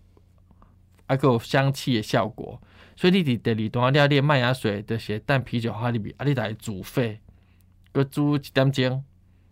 [1.06, 2.62] 啊，个有香气的效果。
[2.94, 7.18] 所以你伫第二段你要练麦芽水的些但啤酒花里面，啊，你来煮沸，
[7.90, 9.02] 搁煮一点钟，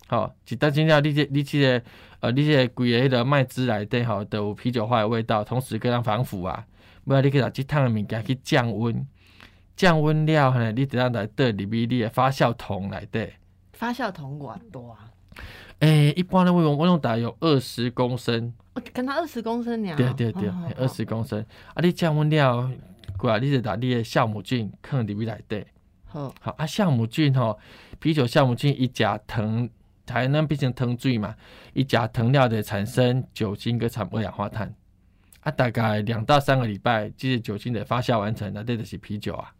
[0.08, 1.82] 好，一点钟了，你这你这个
[2.20, 6.64] 呃，你这规个迄个麦汁内底吼，都有啤酒花的味道，同时可以防腐啊。
[7.04, 9.06] 不然你去拿即烫的物件去降温，
[9.76, 13.28] 降温了呢，你得让来倒里面你的发酵桶来底。
[13.72, 15.10] 发酵桶偌多啊？
[15.80, 18.52] 诶，一般的我用我用大有二十公升。
[18.92, 19.94] 跟他二十公升俩。
[19.96, 21.44] 对对对，二十公升。
[21.74, 22.70] 啊，你降温了，
[23.16, 25.64] 过来你就拿你的酵母菌放里面来底。
[26.06, 26.32] 好。
[26.40, 27.58] 好啊，酵母菌吼，
[27.98, 29.68] 啤酒酵母菌一加糖，
[30.06, 31.34] 才能变成糖水嘛。
[31.74, 34.72] 一加糖料的产生酒精跟产二氧化碳。
[35.40, 39.52] 啊，大概两到三个礼拜，即是酒精的发酵完成，那这就是啤酒啊，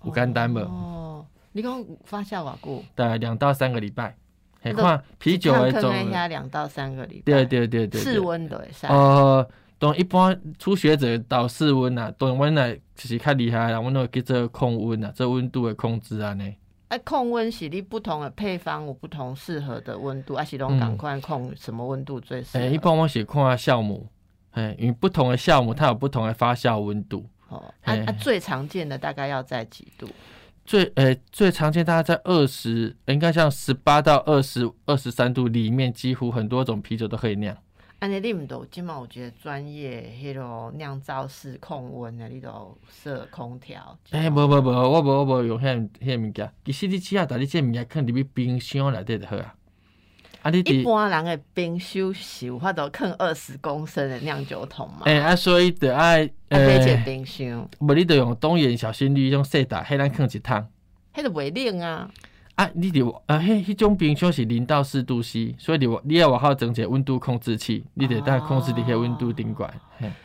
[0.00, 0.62] 不简单嘛。
[0.62, 2.82] 哦，你讲发酵偌久？
[2.94, 4.16] 大概两到三个礼拜。
[4.62, 5.92] 看啤酒的种，
[6.28, 7.22] 两到三个礼拜。
[7.24, 8.00] 对对对对。
[8.00, 16.44] 室温的呃，当一般初学者到室温啊，当温呢就是较厉害啦，我那叫做控温啊，这温度的控制啊呢。
[16.92, 22.66] 啊，控温是你不同的配方有不同适合的温度，啊是拢赶快控什么温度最适合？
[22.66, 24.06] 一般我是看酵母。
[24.50, 27.24] 哎，因为不同的酵母，它有不同的发酵温度。
[27.48, 30.06] 哦，啊啊，最常见的大概要在几度？
[30.66, 37.56] 最呃，最常见大概在二十，应该像十八到二十二十三度里面，几乎很多种啤酒都可以酿。
[38.02, 43.96] 安尼你毋都，即满有一个专业迄种酿造室控温的，你都设空调。
[44.10, 46.52] 哎，无无无，我无我无用迄迄物件。
[46.64, 49.54] 其实你只要把你这物件放入去冰箱内底就好啊。
[50.42, 50.50] 啊！
[50.50, 55.02] 你一般人的冰箱是有法度放二十公升的酿酒桶嘛？
[55.04, 60.66] 哎，啊，所以得爱呃，冰箱，无你得用东元小心率用细打，迄咱放一桶，
[61.14, 62.10] 迄个袂冷啊。
[62.54, 69.72] 啊，你得啊，迄迄种冰箱是零到四度 C，所以你你要往后整个温度控制器，你得带控制这些温度顶管。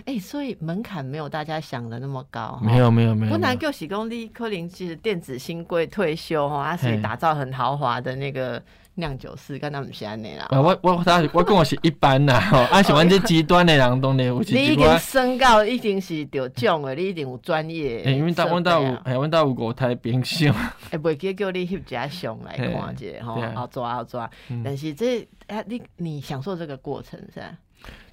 [0.05, 2.59] 哎，所以门槛没有大家想的那么高。
[2.61, 3.31] 没有没有没有。
[3.31, 8.61] 不难就喜功力柯林其实电子新贵退休哈，他是打造很豪华的那个。
[8.97, 10.47] 酿酒师跟他们是安尼啦。
[10.51, 14.36] 我我他我跟我是一般啦，吼 啊喜欢这极端的人当然。
[14.47, 18.03] 你已经升高，已经是得奖的，你一定有专业。
[18.03, 20.53] 因为到阮到有，哎问到有五台冰箱。
[20.91, 24.29] 哎，袂记叫你翕只相来看下，吼，好抓好抓。
[24.63, 27.57] 但是这哎，你你享受这个过程是吧？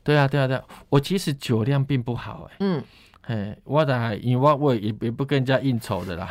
[0.03, 2.57] 对啊对啊对啊，我其实酒量并不好哎。
[2.61, 2.83] 嗯。
[3.23, 6.29] 哎，我的因为我我也也不跟人家应酬的啦。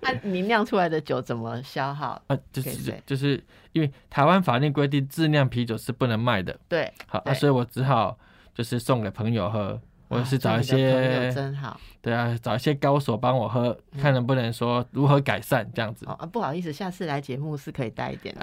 [0.06, 2.20] 啊，你酿出来的酒怎么消耗？
[2.28, 6.58] 啊，就是就是因为台湾法令规定，自酿啤酒是不能卖的。
[6.68, 8.18] 对，好，啊，所以我只好
[8.54, 16.06] 就是送给朋友喝，或者是找一些真好，对啊，找一些高手帮我喝，看能不能说如何改善这样子。
[16.06, 18.40] 啊，不好意思，下次来节目是可以带一点 的。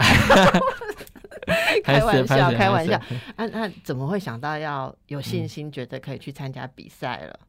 [1.84, 3.00] 开玩笑，开玩笑。
[3.36, 7.40] 那，那怎么会想到要有信心，觉得可以去参加比赛了？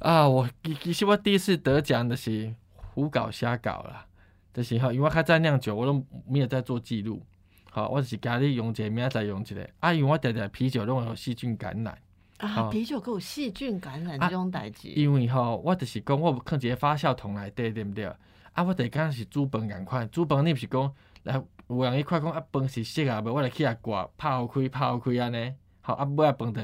[0.00, 0.46] 啊，我
[0.82, 2.52] 其实我第一次得奖的是
[2.96, 4.06] 胡搞瞎搞啦，
[4.54, 7.22] 就是吼，因为我较早酿酒，我都没有在做记录。
[7.70, 9.68] 吼，我是家里用一个，明仔载用一个。
[9.80, 11.98] 啊，因为我常常啤酒拢有细菌感染。
[12.38, 14.88] 啊，啤酒有细菌感染这种代志。
[14.88, 18.06] 因为吼，我就是讲，我放一个发酵桶内底，对不对？
[18.54, 25.52] 啊，我第工是煮饭共款，煮饭你毋是讲来有人伊看讲啊，饭是熟啊，无我来起来挂泡开泡开安尼。
[25.82, 26.62] 吼，啊，尾啊饭就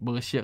[0.00, 0.38] 无熟。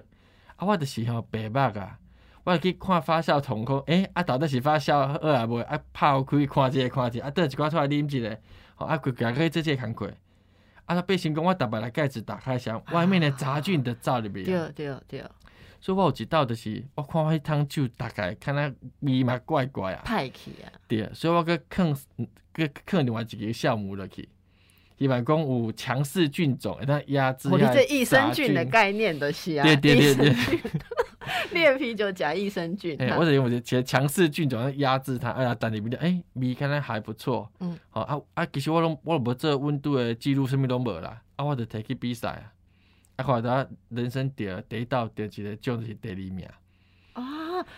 [0.57, 1.97] 啊，我就是吼白目啊。
[2.45, 5.63] 我去看发酵桶讲，诶，啊，到底是发酵好啊袂？
[5.65, 8.37] 啊，泡开看一个看一个，啊，倒一寡出来啉一下，
[8.77, 10.13] 吼，啊，规家可以做这工课。
[10.87, 14.45] 啊，那背心讲，我逐摆来盖子打开箱，外面的杂菌都走入去。
[14.45, 15.25] 对对对。
[15.81, 20.03] 所以我有一道就是，我看迄汤酒大概看那味嘛怪怪啊。
[20.07, 20.73] 歹去啊。
[20.89, 21.95] 对，所以我去放，
[22.55, 24.29] 去放另外一个酵母落去。
[24.99, 27.49] 一般讲有强势菌种，它压制。
[27.49, 29.65] 我这益生菌的概念都是啊。
[29.65, 30.59] 对对对对。
[31.53, 42.53] 烈啤酒加益生菌，哎，我者用我的强强势菌种压制它，哎呀，但里面的哎，味看来还不错，嗯，好啊啊，其实我拢我无这温度的记录，什么拢无啦，啊，我就提去比赛啊，
[43.17, 46.47] 啊，后来人生得第一道得一个奖是第二名，
[47.13, 47.23] 啊，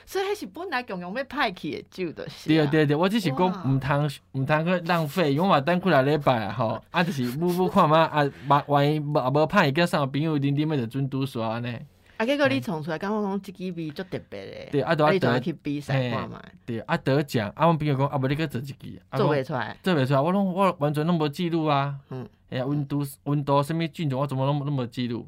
[0.07, 11.79] 所以迄是本来强强要派去的酒的是，对对对，我只是讲唔通唔通去浪费，因为我等过来礼拜啊，吼，啊，就是补补看嘛，啊，万万一无无派，叫上朋友啉啉的就准拄煞呢。
[12.17, 25.27] 啊，结果你创出来，感觉讲这支味足特别诶，对，啊，得得去比赛看嘛，对，啊，得奖，啊，我朋友讲，啊，无你去做一支，做袂出来，做袂出来，我拢我完全拢无记录啊，嗯，哎呀，温度温度什么菌种，我怎么拢那么记录？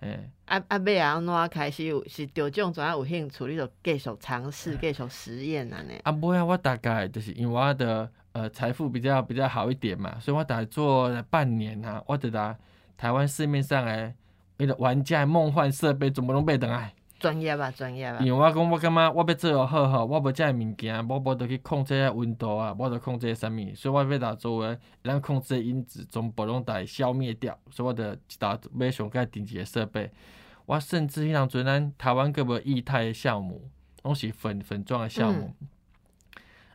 [0.00, 5.98] 诶，啊啊，尾啊，安怎开始有是对种怎啊有兴趣，你就继续尝试，继续实验安尼？
[6.04, 12.56] 啊，尾啊，我大概就是因为我的呃财富比较比较好一点嘛，所以我大概做了半年啊，我得来
[12.96, 14.14] 台湾市面上诶
[14.58, 16.92] 那个玩家梦幻设备全部拢买倒来。
[17.18, 18.18] 专业啊，专业啊。
[18.20, 30.10] 因为我讲，我感觉我要做哦好吼，我无遮个物件，我无得去控制温度啊，我得控制啥物，所以我要打做诶，咱控制因子全部拢来消灭掉，所以我得打买上盖顶级诶设备。
[30.66, 33.70] 我甚至迄当阵咱台湾个无液态项目，
[34.02, 35.52] 拢是粉粉状诶酵母。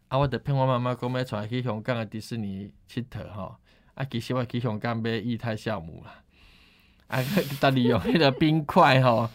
[0.08, 3.56] 啊，我得骗我妈妈讲要带去香港诶迪士尼佚佗吼，
[3.94, 6.24] 啊，其实我去香港买液态项目啦，
[7.08, 7.24] 啊，
[7.60, 9.30] 搭利用 迄个冰块吼。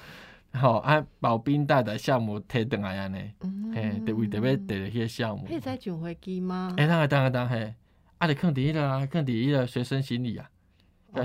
[0.57, 3.31] 吼，啊，保冰袋的项目摕倒来安尼，
[3.75, 5.45] 嘿，特为特别摕迄个项目。
[5.47, 6.75] 可以再上飞机吗？
[6.77, 7.75] 哎，当然当然当然，嘿，
[8.19, 10.49] 啊，得放伫迄个啊，放伫迄个随身行李啊，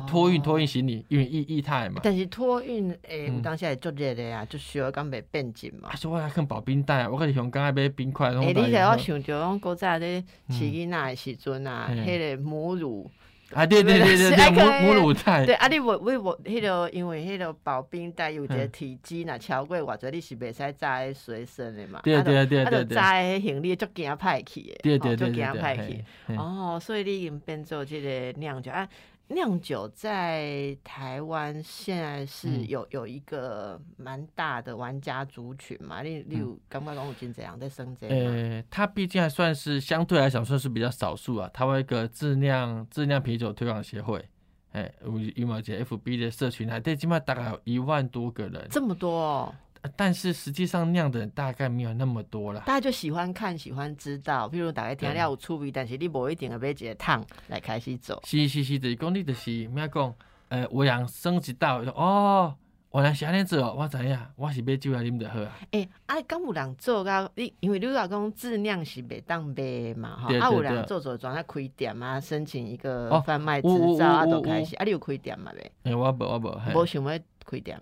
[0.08, 2.02] 托运托运行李，因为液液态嘛。
[2.04, 5.90] 但是托运诶，有当时会足热的啊，就需要讲袂变紧嘛。
[5.90, 8.30] 啊，所以我来放保冰袋啊，我去香港爱买冰块。
[8.32, 13.10] 诶，你才我想着讲古早咧饲囡仔诶时阵啊，迄个母乳。
[13.54, 15.46] 啊，对对对对对，母母乳菜。
[15.46, 22.00] 对啊，你我我我迄个，因为迄个保冰袋有一个体积呐，超过偌济你是袂使在随身的嘛。
[22.04, 22.98] 对对对对对。
[22.98, 26.04] 啊，在行李足惊歹去的，对对对对，足惊歹去。
[26.36, 28.88] 哦，所以你已经变做即个酿酒啊。
[29.34, 36.02] 酿酒在台湾现在是有有一个蛮大的玩家族群嘛？
[36.02, 38.08] 例例如刚刚讲我今怎样在升级？
[38.08, 41.50] 呃，它毕竟还算是相对来讲算是比较少数啊。
[41.54, 44.24] 台湾一个自酿自酿啤酒推广协会，
[44.72, 49.12] 哎，有羽毛姐 FB 的社群，还对，起码大概有一万多个人，这么多。
[49.12, 49.56] 哦。
[49.96, 54.48] 但是实际上酿的人大概没有那么多了，大家就喜欢看，喜欢知道。
[54.50, 58.22] 譬如大家听了有趣味，但是你无一定要买一个桶来开始做。
[58.26, 60.14] 是是是，就是讲你就是咩讲？
[60.50, 62.54] 呃，有人升级到哦，
[62.94, 65.58] 原来是安尼做，我知影，我是买酒来啉就好啊。
[65.72, 67.54] 诶，啊，敢有人做到你？
[67.62, 70.28] 因为你老讲自酿是袂当卖嘛，哈。
[70.28, 74.76] 啊，有人做做状态开店啊，申请一个贩卖执照啊，都开始。
[74.76, 75.54] 啊，你有开店嘛？
[75.56, 75.72] 未？
[75.84, 77.82] 诶，我无，我无，无想要开店。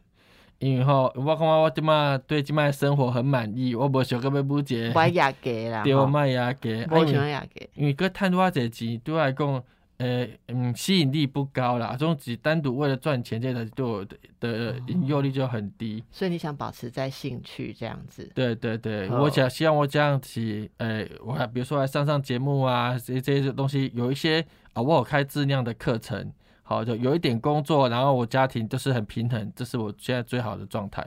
[0.59, 7.65] 因为吼，我感觉我即马对即摆生活很满意，我无想要要补一个，压价啦， 对我，卖压价，无想压价。
[7.75, 9.63] 因为佮赚偌济钱，对我来讲，
[9.99, 11.91] 诶，嗯，吸引力不高啦。
[11.91, 16.03] 这种只单独为了赚钱，这个对我的的引诱力就很低。
[16.11, 18.29] 所以你想保持在兴趣这样子？
[18.35, 26.31] 对对对，我想希望我这样子，诶，我比如说来上上节目啊，这这些东西有一些啊，我有开质量的课程。
[26.69, 31.03] 好，就有一点工作，然后我家庭就是很平衡，这是我现在最好的状态。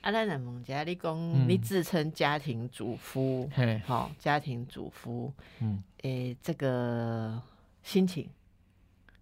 [0.00, 3.46] 阿兰南蒙家，你讲你自称家庭主妇，
[3.84, 5.30] 好，家庭主妇，
[5.60, 7.38] 嗯，诶，这个
[7.82, 8.30] 心情，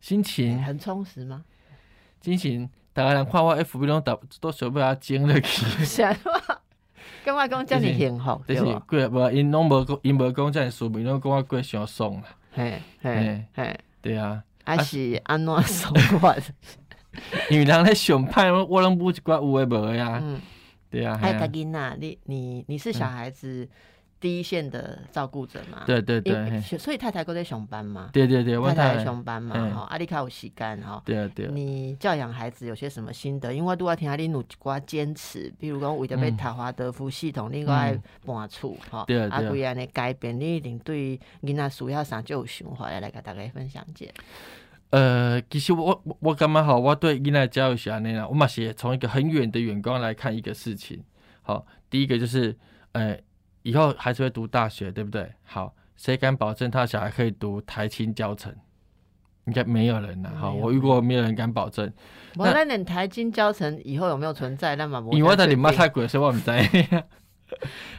[0.01, 1.45] 心情很充实吗？
[2.21, 5.67] 心情，大家人看我 F B 拢都都想不要精了去。
[5.85, 6.17] 是啊，
[7.25, 8.63] 跟我讲叫你幸福，就是？
[8.63, 12.37] 过无因拢无讲，因无讲叫你说明，拢讲我过上爽啦。
[12.53, 14.45] 嘿，嘿，嘿，对啊。
[14.65, 16.35] 还是安怎生活？
[17.51, 20.19] 因为人咧想派，我拢不一寡有诶无呀。
[20.23, 20.41] 嗯，
[20.91, 21.17] 对啊。
[21.17, 23.69] 还有囡仔，你你你是小孩子
[24.25, 25.83] 第一线的照顾者嘛？
[25.85, 26.59] 对对对。
[26.79, 28.09] 所以太太都在上班嘛？
[28.11, 29.55] 对对对，太太上班嘛？
[29.69, 31.03] 哈，阿丽卡有时间哈。
[31.05, 31.49] 对啊对。
[31.49, 33.53] 你教养孩子有些什么心得？
[33.53, 39.05] 因为都要听阿丽努寡坚持，比如讲为了被塔华德福系统另外搬出哈。
[39.31, 44.07] 阿贵安尼改变，你一定对囡仔需要啥就有想法来来跟大家分享者。
[44.89, 51.05] 呃，其实我我我感觉好，我对囡仔教育是安尼啦，我嘛是从一个很远的远光来看一个事情。
[51.43, 52.57] 好，第一个就是，
[52.93, 53.19] 呃，
[53.65, 55.29] 以后孩子会读大学，对不对？
[55.43, 58.55] 好，谁敢保证他小孩可以读台青教程？
[59.47, 60.31] 应该没有人呐。
[60.39, 61.93] 好，我遇过没有人敢保证。
[62.37, 64.77] 我那点台青教程以后有没有存在？
[64.77, 66.51] 那么因为他你妈太贵，所以我唔知。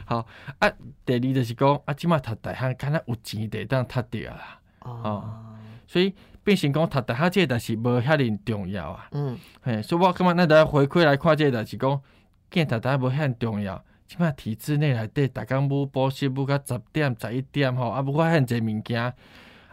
[0.06, 0.26] 好
[0.58, 0.72] 啊，
[1.04, 4.60] 第二就是讲啊，起码读大汉，看他有钱得当读掉啦。
[4.80, 5.54] 哦，
[5.86, 6.14] 所以。
[6.46, 12.00] 变成讲读大汉这代是无遐尼重要啊，嗯，嘿，所以我感觉咱得回馈来看这代是讲，
[12.52, 19.14] 见读大汉无遐重要，起码体制内内底，逐工要补习要到十点十一点吼，啊，无法遐济物件，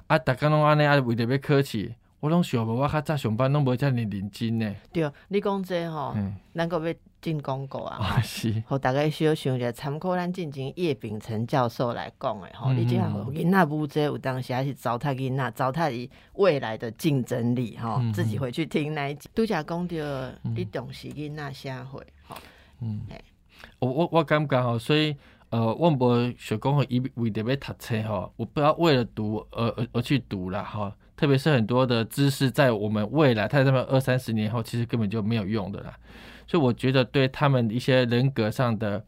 [0.08, 4.76] 啊，逐工拢安尼啊，为着要考试，我拢想无我较早上班拢无遮尔认真呢。
[4.92, 6.16] 对，你讲这吼，
[6.54, 6.96] 咱个要。
[7.24, 8.22] 进广告啊！
[8.68, 18.02] 好，大概需要想一下，参考咱进前叶秉成教授来讲的吼，你即下囡仔不这有当时还是糟蹋囡仔，糟蹋伊未来的竞争力吼。
[18.14, 22.36] 自己回去听那一集，都假讲着你重视囡仔社会吼。
[22.82, 23.00] 嗯，
[23.80, 25.16] 我我我感觉吼，所以
[25.50, 30.92] 呃，我无想讲伊为着要读册吼，我不要为了读而而而去读啦吼。
[31.16, 35.94] 特别是很多的知识，在我们未来，他这么二三十年后，其实根本就没有用的啦。
[36.48, 39.02] 所以我觉得对他们一些人格上的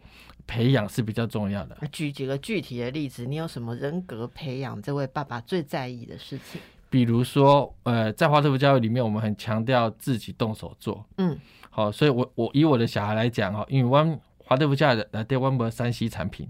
[0.47, 1.75] 培养是比较重要的。
[1.91, 6.61] 举几个具体的例子，你有什么人格培养这位爸爸最在意的事情？
[6.89, 11.03] 比如说，呃，在华特福教育里面，我们很强调自己动手做。
[11.17, 11.37] 嗯，
[11.71, 16.47] 好，所以我我以我的小孩来讲哈，因为我华德福教育来对我们山西产品，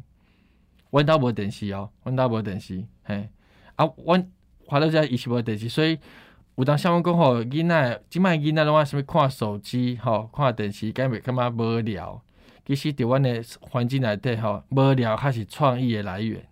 [0.91, 3.30] 阮兜无电视哦，阮兜无电视，嘿，
[3.76, 4.30] 啊，阮
[4.66, 5.98] 华德福教育一起无电视，所以
[6.56, 12.22] 有当像我讲吼，囡仔，即摆囡仔拢爱啥物看手机，吼，看电视，感觉感觉无聊。
[12.66, 16.46] 其实伫阮的环境内底吼，无聊还是创意的来源，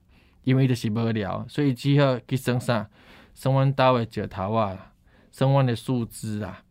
[0.44, 2.90] 因为伊就是无聊，所以只好去生啥。
[3.34, 4.94] 生阮兜的石头啊，
[5.32, 6.64] 生阮的树枝啊，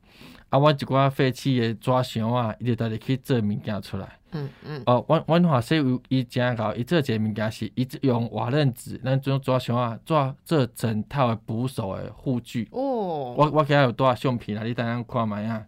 [0.53, 4.07] 啊，我一寡废弃的纸箱啊，伊就带入去做物件出来。
[4.33, 4.83] 嗯嗯。
[4.85, 5.79] 哦，阮阮话说
[6.11, 12.69] 伊真搞，伊做一个物件是，伊用瓦楞纸，咱种纸箱啊，做做整套的捕手的护具。
[12.71, 13.35] 哦。
[13.35, 15.65] 我我今仔有带相片啊，你等下看卖啊。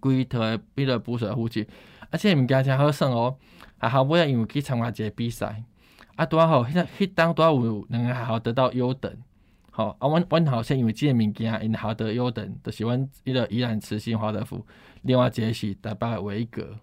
[0.00, 1.68] 规套的彼个捕手的护具，
[2.10, 3.36] 而且物件真好耍哦。
[3.78, 5.62] 啊，后尾啊，因为去参加一个比赛，
[6.16, 9.16] 啊，拄好，迄迄当拄有两个学校得到优等。
[9.74, 14.66] 好啊，阮阮好像因为即个物件，因豪德优等，就是阮伊个依然慈心华德福，
[15.00, 16.76] 另外一个是台北维格。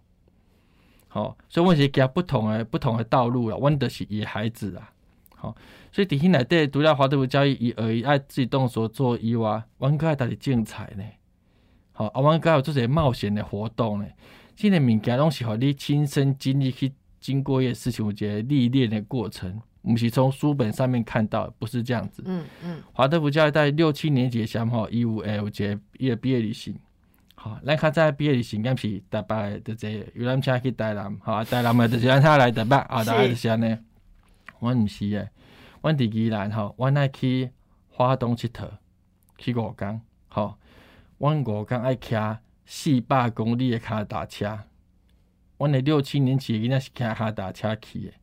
[1.07, 4.91] 好，所以阮是行不同的不同的道路啊，阮的是伊孩子啊。
[5.35, 5.55] 好，
[5.91, 11.03] 所以伫迄内底读了华德福教育，伊而伊爱自己动手做以外，阮个爱搭哩精彩呢。
[11.91, 14.07] 好，啊，阮个有做些冒险的活动呢。
[14.55, 19.61] 即个物件拢是互你亲身经历去经过一些事情，有一个历练的过程。
[19.89, 22.21] 我们是从书本上面看到，不是这样子。
[22.23, 22.79] 嗯嗯。
[22.93, 26.77] 华德福教育在六七年级的时候，一五 L 节一个毕业旅行。
[27.33, 33.75] 好，咱看在毕业旅行，敢是台北的这游览车去台南，好，台南的就是让他来台北，啊，大概是安尼。
[34.59, 35.27] 阮毋是诶，
[35.81, 37.49] 阮伫宜兰吼，阮爱去
[37.89, 38.69] 华东佚佗，
[39.39, 40.53] 去五江，吼，
[41.17, 42.15] 阮五江爱骑
[42.63, 44.59] 四百公里的卡达车。
[45.57, 48.13] 阮诶六七年级囡仔是骑卡达车去的。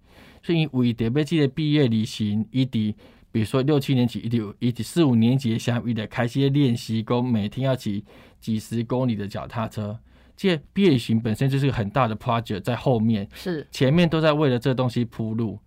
[0.47, 2.95] 所以为特别即个毕业旅行，伊伫
[3.33, 8.05] 比如说六七年级，伊伫伊伫四五年级下伊的开始练习，讲每天要骑
[8.41, 9.99] 几十公里的脚踏车。
[10.37, 15.59] 这毕业旅行本身就是个很大的 project，在后面是前面都在为了这东西铺路，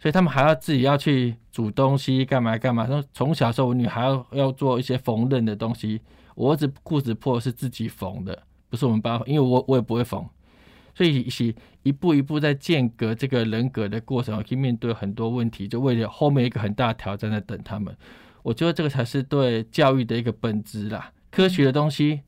[0.00, 2.86] 所以他们还要自己要去煮东西，干嘛干嘛。
[2.86, 6.00] 从从小时候，我女孩要要做一些缝纫的东西，
[6.34, 10.26] 我儿子裤子破是自己缝的，不是我们帮，因为我我也不会缝。
[10.94, 17.96] 所以是一步一步在间隔这个人格的过程，去面对很多问题，就为了后面一个很大的挑战在等他们。
[18.42, 21.12] 我觉得这个才是对教育的一个本质啦。
[21.30, 22.20] 科学的东西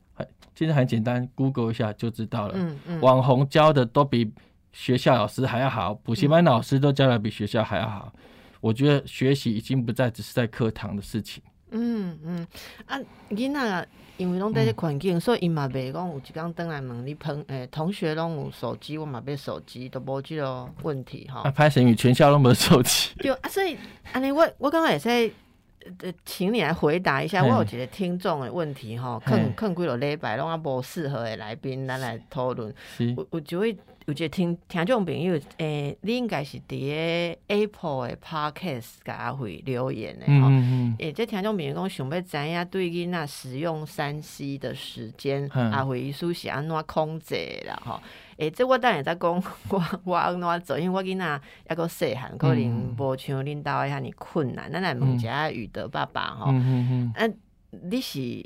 [0.55, 2.55] 其实很简单，Google 一下就知道了。
[2.57, 3.01] 嗯嗯。
[3.01, 4.33] 网红教的都比
[4.73, 8.13] 学校老师还要好，补习班老师都教的比学校还要好。
[8.61, 11.43] 我觉得学习已经不再只是在课堂的事情。
[11.71, 12.47] 嗯嗯。
[12.87, 12.99] 啊，
[13.31, 13.89] 囡仔。
[14.17, 21.41] 因为拢在这环境，所以伊嘛袂讲有一工登来问你朋诶同学拢有手机，我嘛买手机都无即个问题吼。
[21.41, 23.11] 啊，拍成语全校拢无手机。
[23.19, 23.77] 就 啊，所以
[24.13, 25.29] 安尼我我刚刚也在
[26.01, 32.73] 呃，请你来回答一下，我有一个听众的问题吼，坑坑几落礼拜拢啊无适合的来宾咱来讨论。
[33.17, 33.77] 我我就会。
[34.07, 40.49] 有一个听听众朋友，诶，你应该是伫个 Apple 的 Podcast 甲阿辉留言的吼，
[40.99, 47.35] 诶，这听众朋友讲想要知影对囡仔使用三 C 的时间，阿辉意思是安怎控制
[47.67, 47.99] 啦吼？
[48.37, 49.31] 诶，这我当然在讲
[49.71, 51.41] 我我安怎做，因为我囡仔
[51.71, 57.13] 抑个细汉，可能无像恁兜遐尼困难，咱来问一下宇德爸爸吼，嗯
[57.91, 58.45] 你是？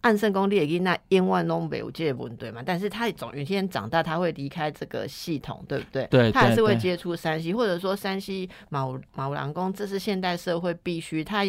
[0.00, 2.62] 暗圣功列因那千万拢没有这个问题嘛？
[2.64, 6.06] 但是他总有一天长大，他会离开这个系统，对不对？
[6.06, 11.22] 对，他还是会接触山西，或者说山西毛毛狼公，这是现代社会必须。
[11.22, 11.44] 他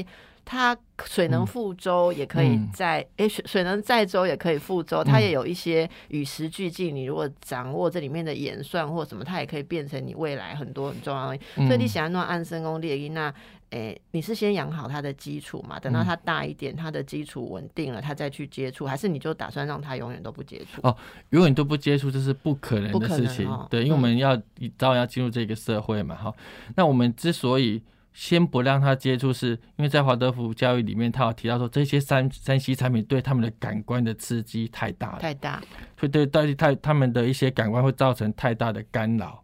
[0.45, 5.03] 他水能覆舟，也可以在诶水水能载舟，也可以覆舟。
[5.03, 6.93] 它也有一些与时俱进。
[6.93, 11.37] 你如果掌握这里面的演算或什么，它也可以变成你未来很多很重要的。
[11.55, 13.33] 所以你想要弄暗生功列因那。
[13.73, 15.79] 诶，你是先养好他的基础嘛？
[15.79, 20.79] 等到他大一点，他的基础稳定了，他再去接触，还是你就打算让他永远都不接触？
[20.83, 20.95] 哦，
[21.31, 23.49] 永远都不接触，这是不可能的事情。
[23.71, 24.39] 对，因为我们要
[24.77, 26.31] 早晚要进入这个社会嘛，哈。
[26.75, 27.81] 那我们之所以
[28.13, 35.59] 先不让他接触，是因为在华德福教育里面，他有提到说，这些三三 C 产品对他们的感官的刺激太大了，太大，
[35.99, 39.42] 会对对太他们的一些感官会造成太大的干扰。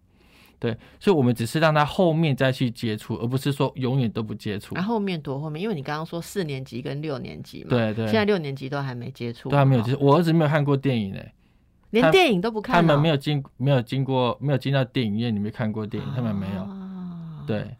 [0.59, 4.75] 对，所以，我们只是让他后面再去接触，而不是说永远都不接触。
[4.75, 10.05] 那后面多后面，因为你刚刚说四年级跟六年级嘛，对对，现在六年级都还没接触，都还没有接触。
[10.05, 11.21] 我儿子没有看过电影呢，
[11.91, 12.75] 连电影都不看。
[12.75, 16.67] 他们没有经没有经过没有进到电影院，里面看过电影，他们没有。
[17.47, 17.75] 对，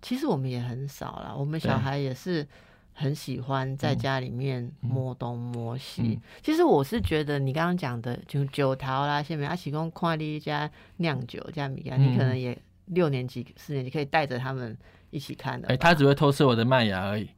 [0.00, 2.46] 其实我们也很少了，我们小孩也是
[2.94, 6.18] 很喜欢在家里面摸东摸西。
[6.42, 14.76] 其实我是觉得你刚刚讲的，就酒桃啦，下面阿喜公快递家酿酒这样米啊，你可能也六年级、四年级可以带着他们
[15.10, 15.68] 一起看的。
[15.68, 17.28] 哎，他只会偷吃我的麦芽而已，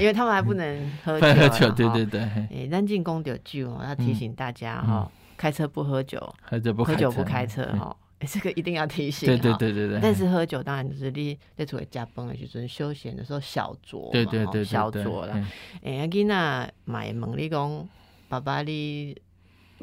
[0.00, 1.26] 因为他们还不能 喝酒。
[1.34, 2.20] 喝酒，对对对。
[2.20, 5.10] 哎，南进宫的酒哦，要提醒大家哈。
[5.34, 7.96] 开车不喝酒，喝酒不喝酒不开车哈，
[8.26, 9.26] 这个一定要提醒。
[9.26, 10.00] 对对对对对。
[10.00, 15.34] 但是喝酒当然就是你在作为加班的时阵休闲的时候小酌对对对小酌啦。
[15.82, 17.88] 哎，阿囡仔买问你讲，
[18.28, 19.16] 爸爸你，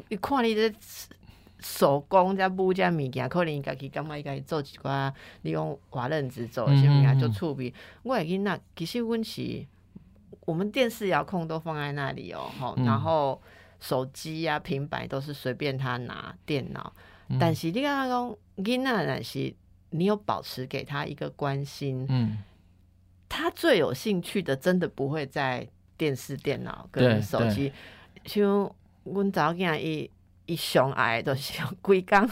[0.08, 0.72] 你看你这
[1.60, 5.12] 手工加布加物件，可能伊家己感觉伊家己做一寡，
[5.42, 7.14] 你讲华人子做什么呀？
[7.14, 7.72] 做厝边，
[8.02, 9.66] 我囡仔其实阮是，
[10.46, 13.40] 我们电视遥控都放在那里哦，吼，然后。
[13.82, 16.92] 手机呀、平板都是随便他拿，电脑。
[17.38, 19.54] 但是你看讲，囡仔但是
[19.90, 22.38] 你有保持给他一个关心，嗯，
[23.28, 27.72] 他最有兴趣的，真的不会在电视、电脑跟手机。
[28.24, 28.74] 像
[29.04, 30.10] 阮早囝伊。
[30.50, 32.28] 伊上爱就是 规工，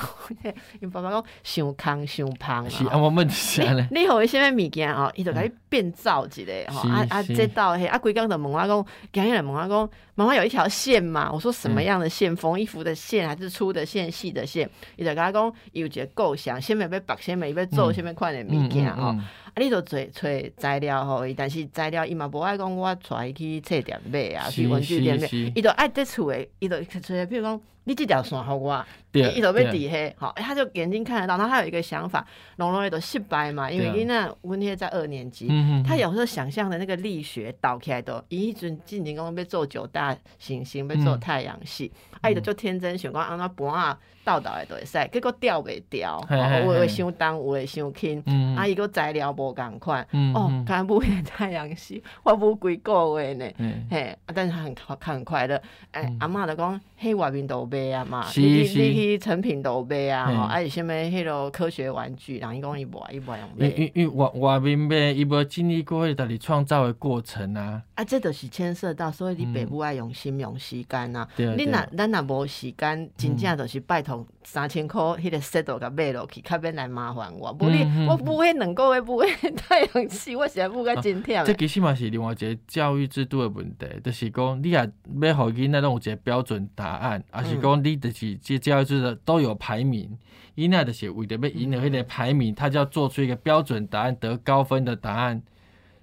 [0.81, 5.11] 因爸爸讲伤空伤胖是啊，我问一下咧，你有啥物物件哦？
[5.15, 11.31] 伊就甲你变造一个吼，啊啊，这道嘿，啊规工就问我讲，今日问我讲，妈妈有一条线嘛？
[11.33, 12.35] 我说什么样的线？
[12.35, 14.69] 缝衣服的线还是粗的线、细的线？
[14.97, 19.15] 伊就甲我讲，有一个构想，先要要绑，先要要做，先要款的物件吼。
[19.59, 27.61] 啊，你就找找材料吼，伊但是材料伊嘛无爱讲，我带伊去册店买啊，去文具店买，伊著爱伫厝诶，伊就找，比如讲。
[27.85, 35.49] 你即条线互我，一头被底黑，好，他就眼睛看得到，然后他有一个想法，龙龙也都失败嘛，因为伊那温天在二年级，
[35.87, 41.91] 他有时候想象的那个力学倒起来都，一阵进前讲要做九大行星，要做太阳系，
[42.21, 46.21] 啊，伊就就天真想讲，让他搬啊倒倒来都会使，结果掉袂掉，
[46.63, 48.23] 有会伤重，有会伤轻，
[48.57, 53.47] 啊，伊个材料无共款，哦，干不变太阳系，我不几个月呢，
[53.91, 55.61] 嘿，但是他很很快乐，
[55.93, 63.67] 哎，阿嬷就讲，嘿，外面都买啊嘛，你你去成品都买啊，吼，啊，是啥物迄个科学玩具，人伊讲伊无，伊无用买。
[63.69, 67.83] 因因外外面买，伊无经历过迄个己创造的过程啊。
[67.95, 71.29] 啊，这都是牵涉到，所以你爸母爱用心用时间啊。
[71.37, 77.57] 你若咱若无时间，真正就是拜托三千块迄个 set 甲买落去，较免来麻烦我。
[77.61, 81.45] 无你我不会两个月不会 太阳系，我实在不该真忝。
[81.45, 87.69] 这其实嘛是另外一个教育制度的问题，就是讲你也要互囡仔拢有一个标准答案，还是讲。
[87.69, 90.19] 讲你就是这教育制的都有排名，
[90.55, 95.43] 伊那就是为着要赢得迄个排名，他就要做出一个标准答案，得高分的答案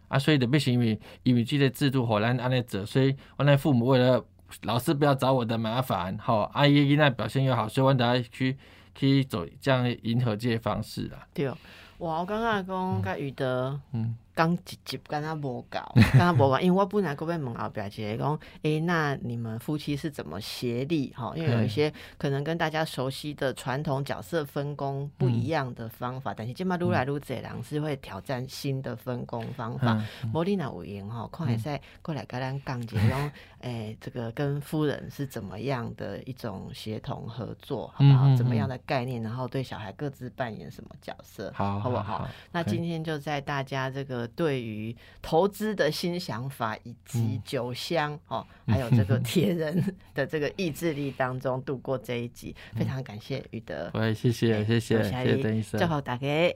[0.08, 4.24] 啊，所以特别是因为因为这个制度，互咱安尼做，所以我那父母为了
[4.62, 8.56] 老师不要找我的麻烦，好，阿姨伊那表现又好，所以我大家去
[8.94, 11.28] 去走这样迎合这些方式啦。
[11.34, 11.50] 对，
[11.98, 14.16] 哇，我刚刚讲甲宇德，嗯。
[14.36, 21.32] 刚一集跟他无搞， 跟他无搞，因为我本来各位问后表姐讲，哎，那你们夫妻是怎么协力哈？
[21.38, 30.04] 因为有一些可能跟大家熟悉的传统角色分工不一样的方法，但是今嘛撸来撸这人是会挑战新的分工方法。
[30.34, 33.32] 摩莉娜委员哈，快在过来跟咱讲解，讲
[33.62, 38.36] 哎，这个跟夫人是怎么样的一种协同合作，好不好？
[38.36, 39.24] 怎么样的概念？
[39.24, 41.54] 然后对小孩各自扮演什么角色？
[41.56, 42.28] 好，好不好？
[42.52, 44.24] 那今天就在大家这个。
[44.28, 53.91] 对于投资的新想法，以及酒香哦，还有这个 铁人的这个意志力当中度过这一集，非常感谢宇德。
[53.93, 56.55] 喂，谢谢谢谢谢谢邓医生，最后打给。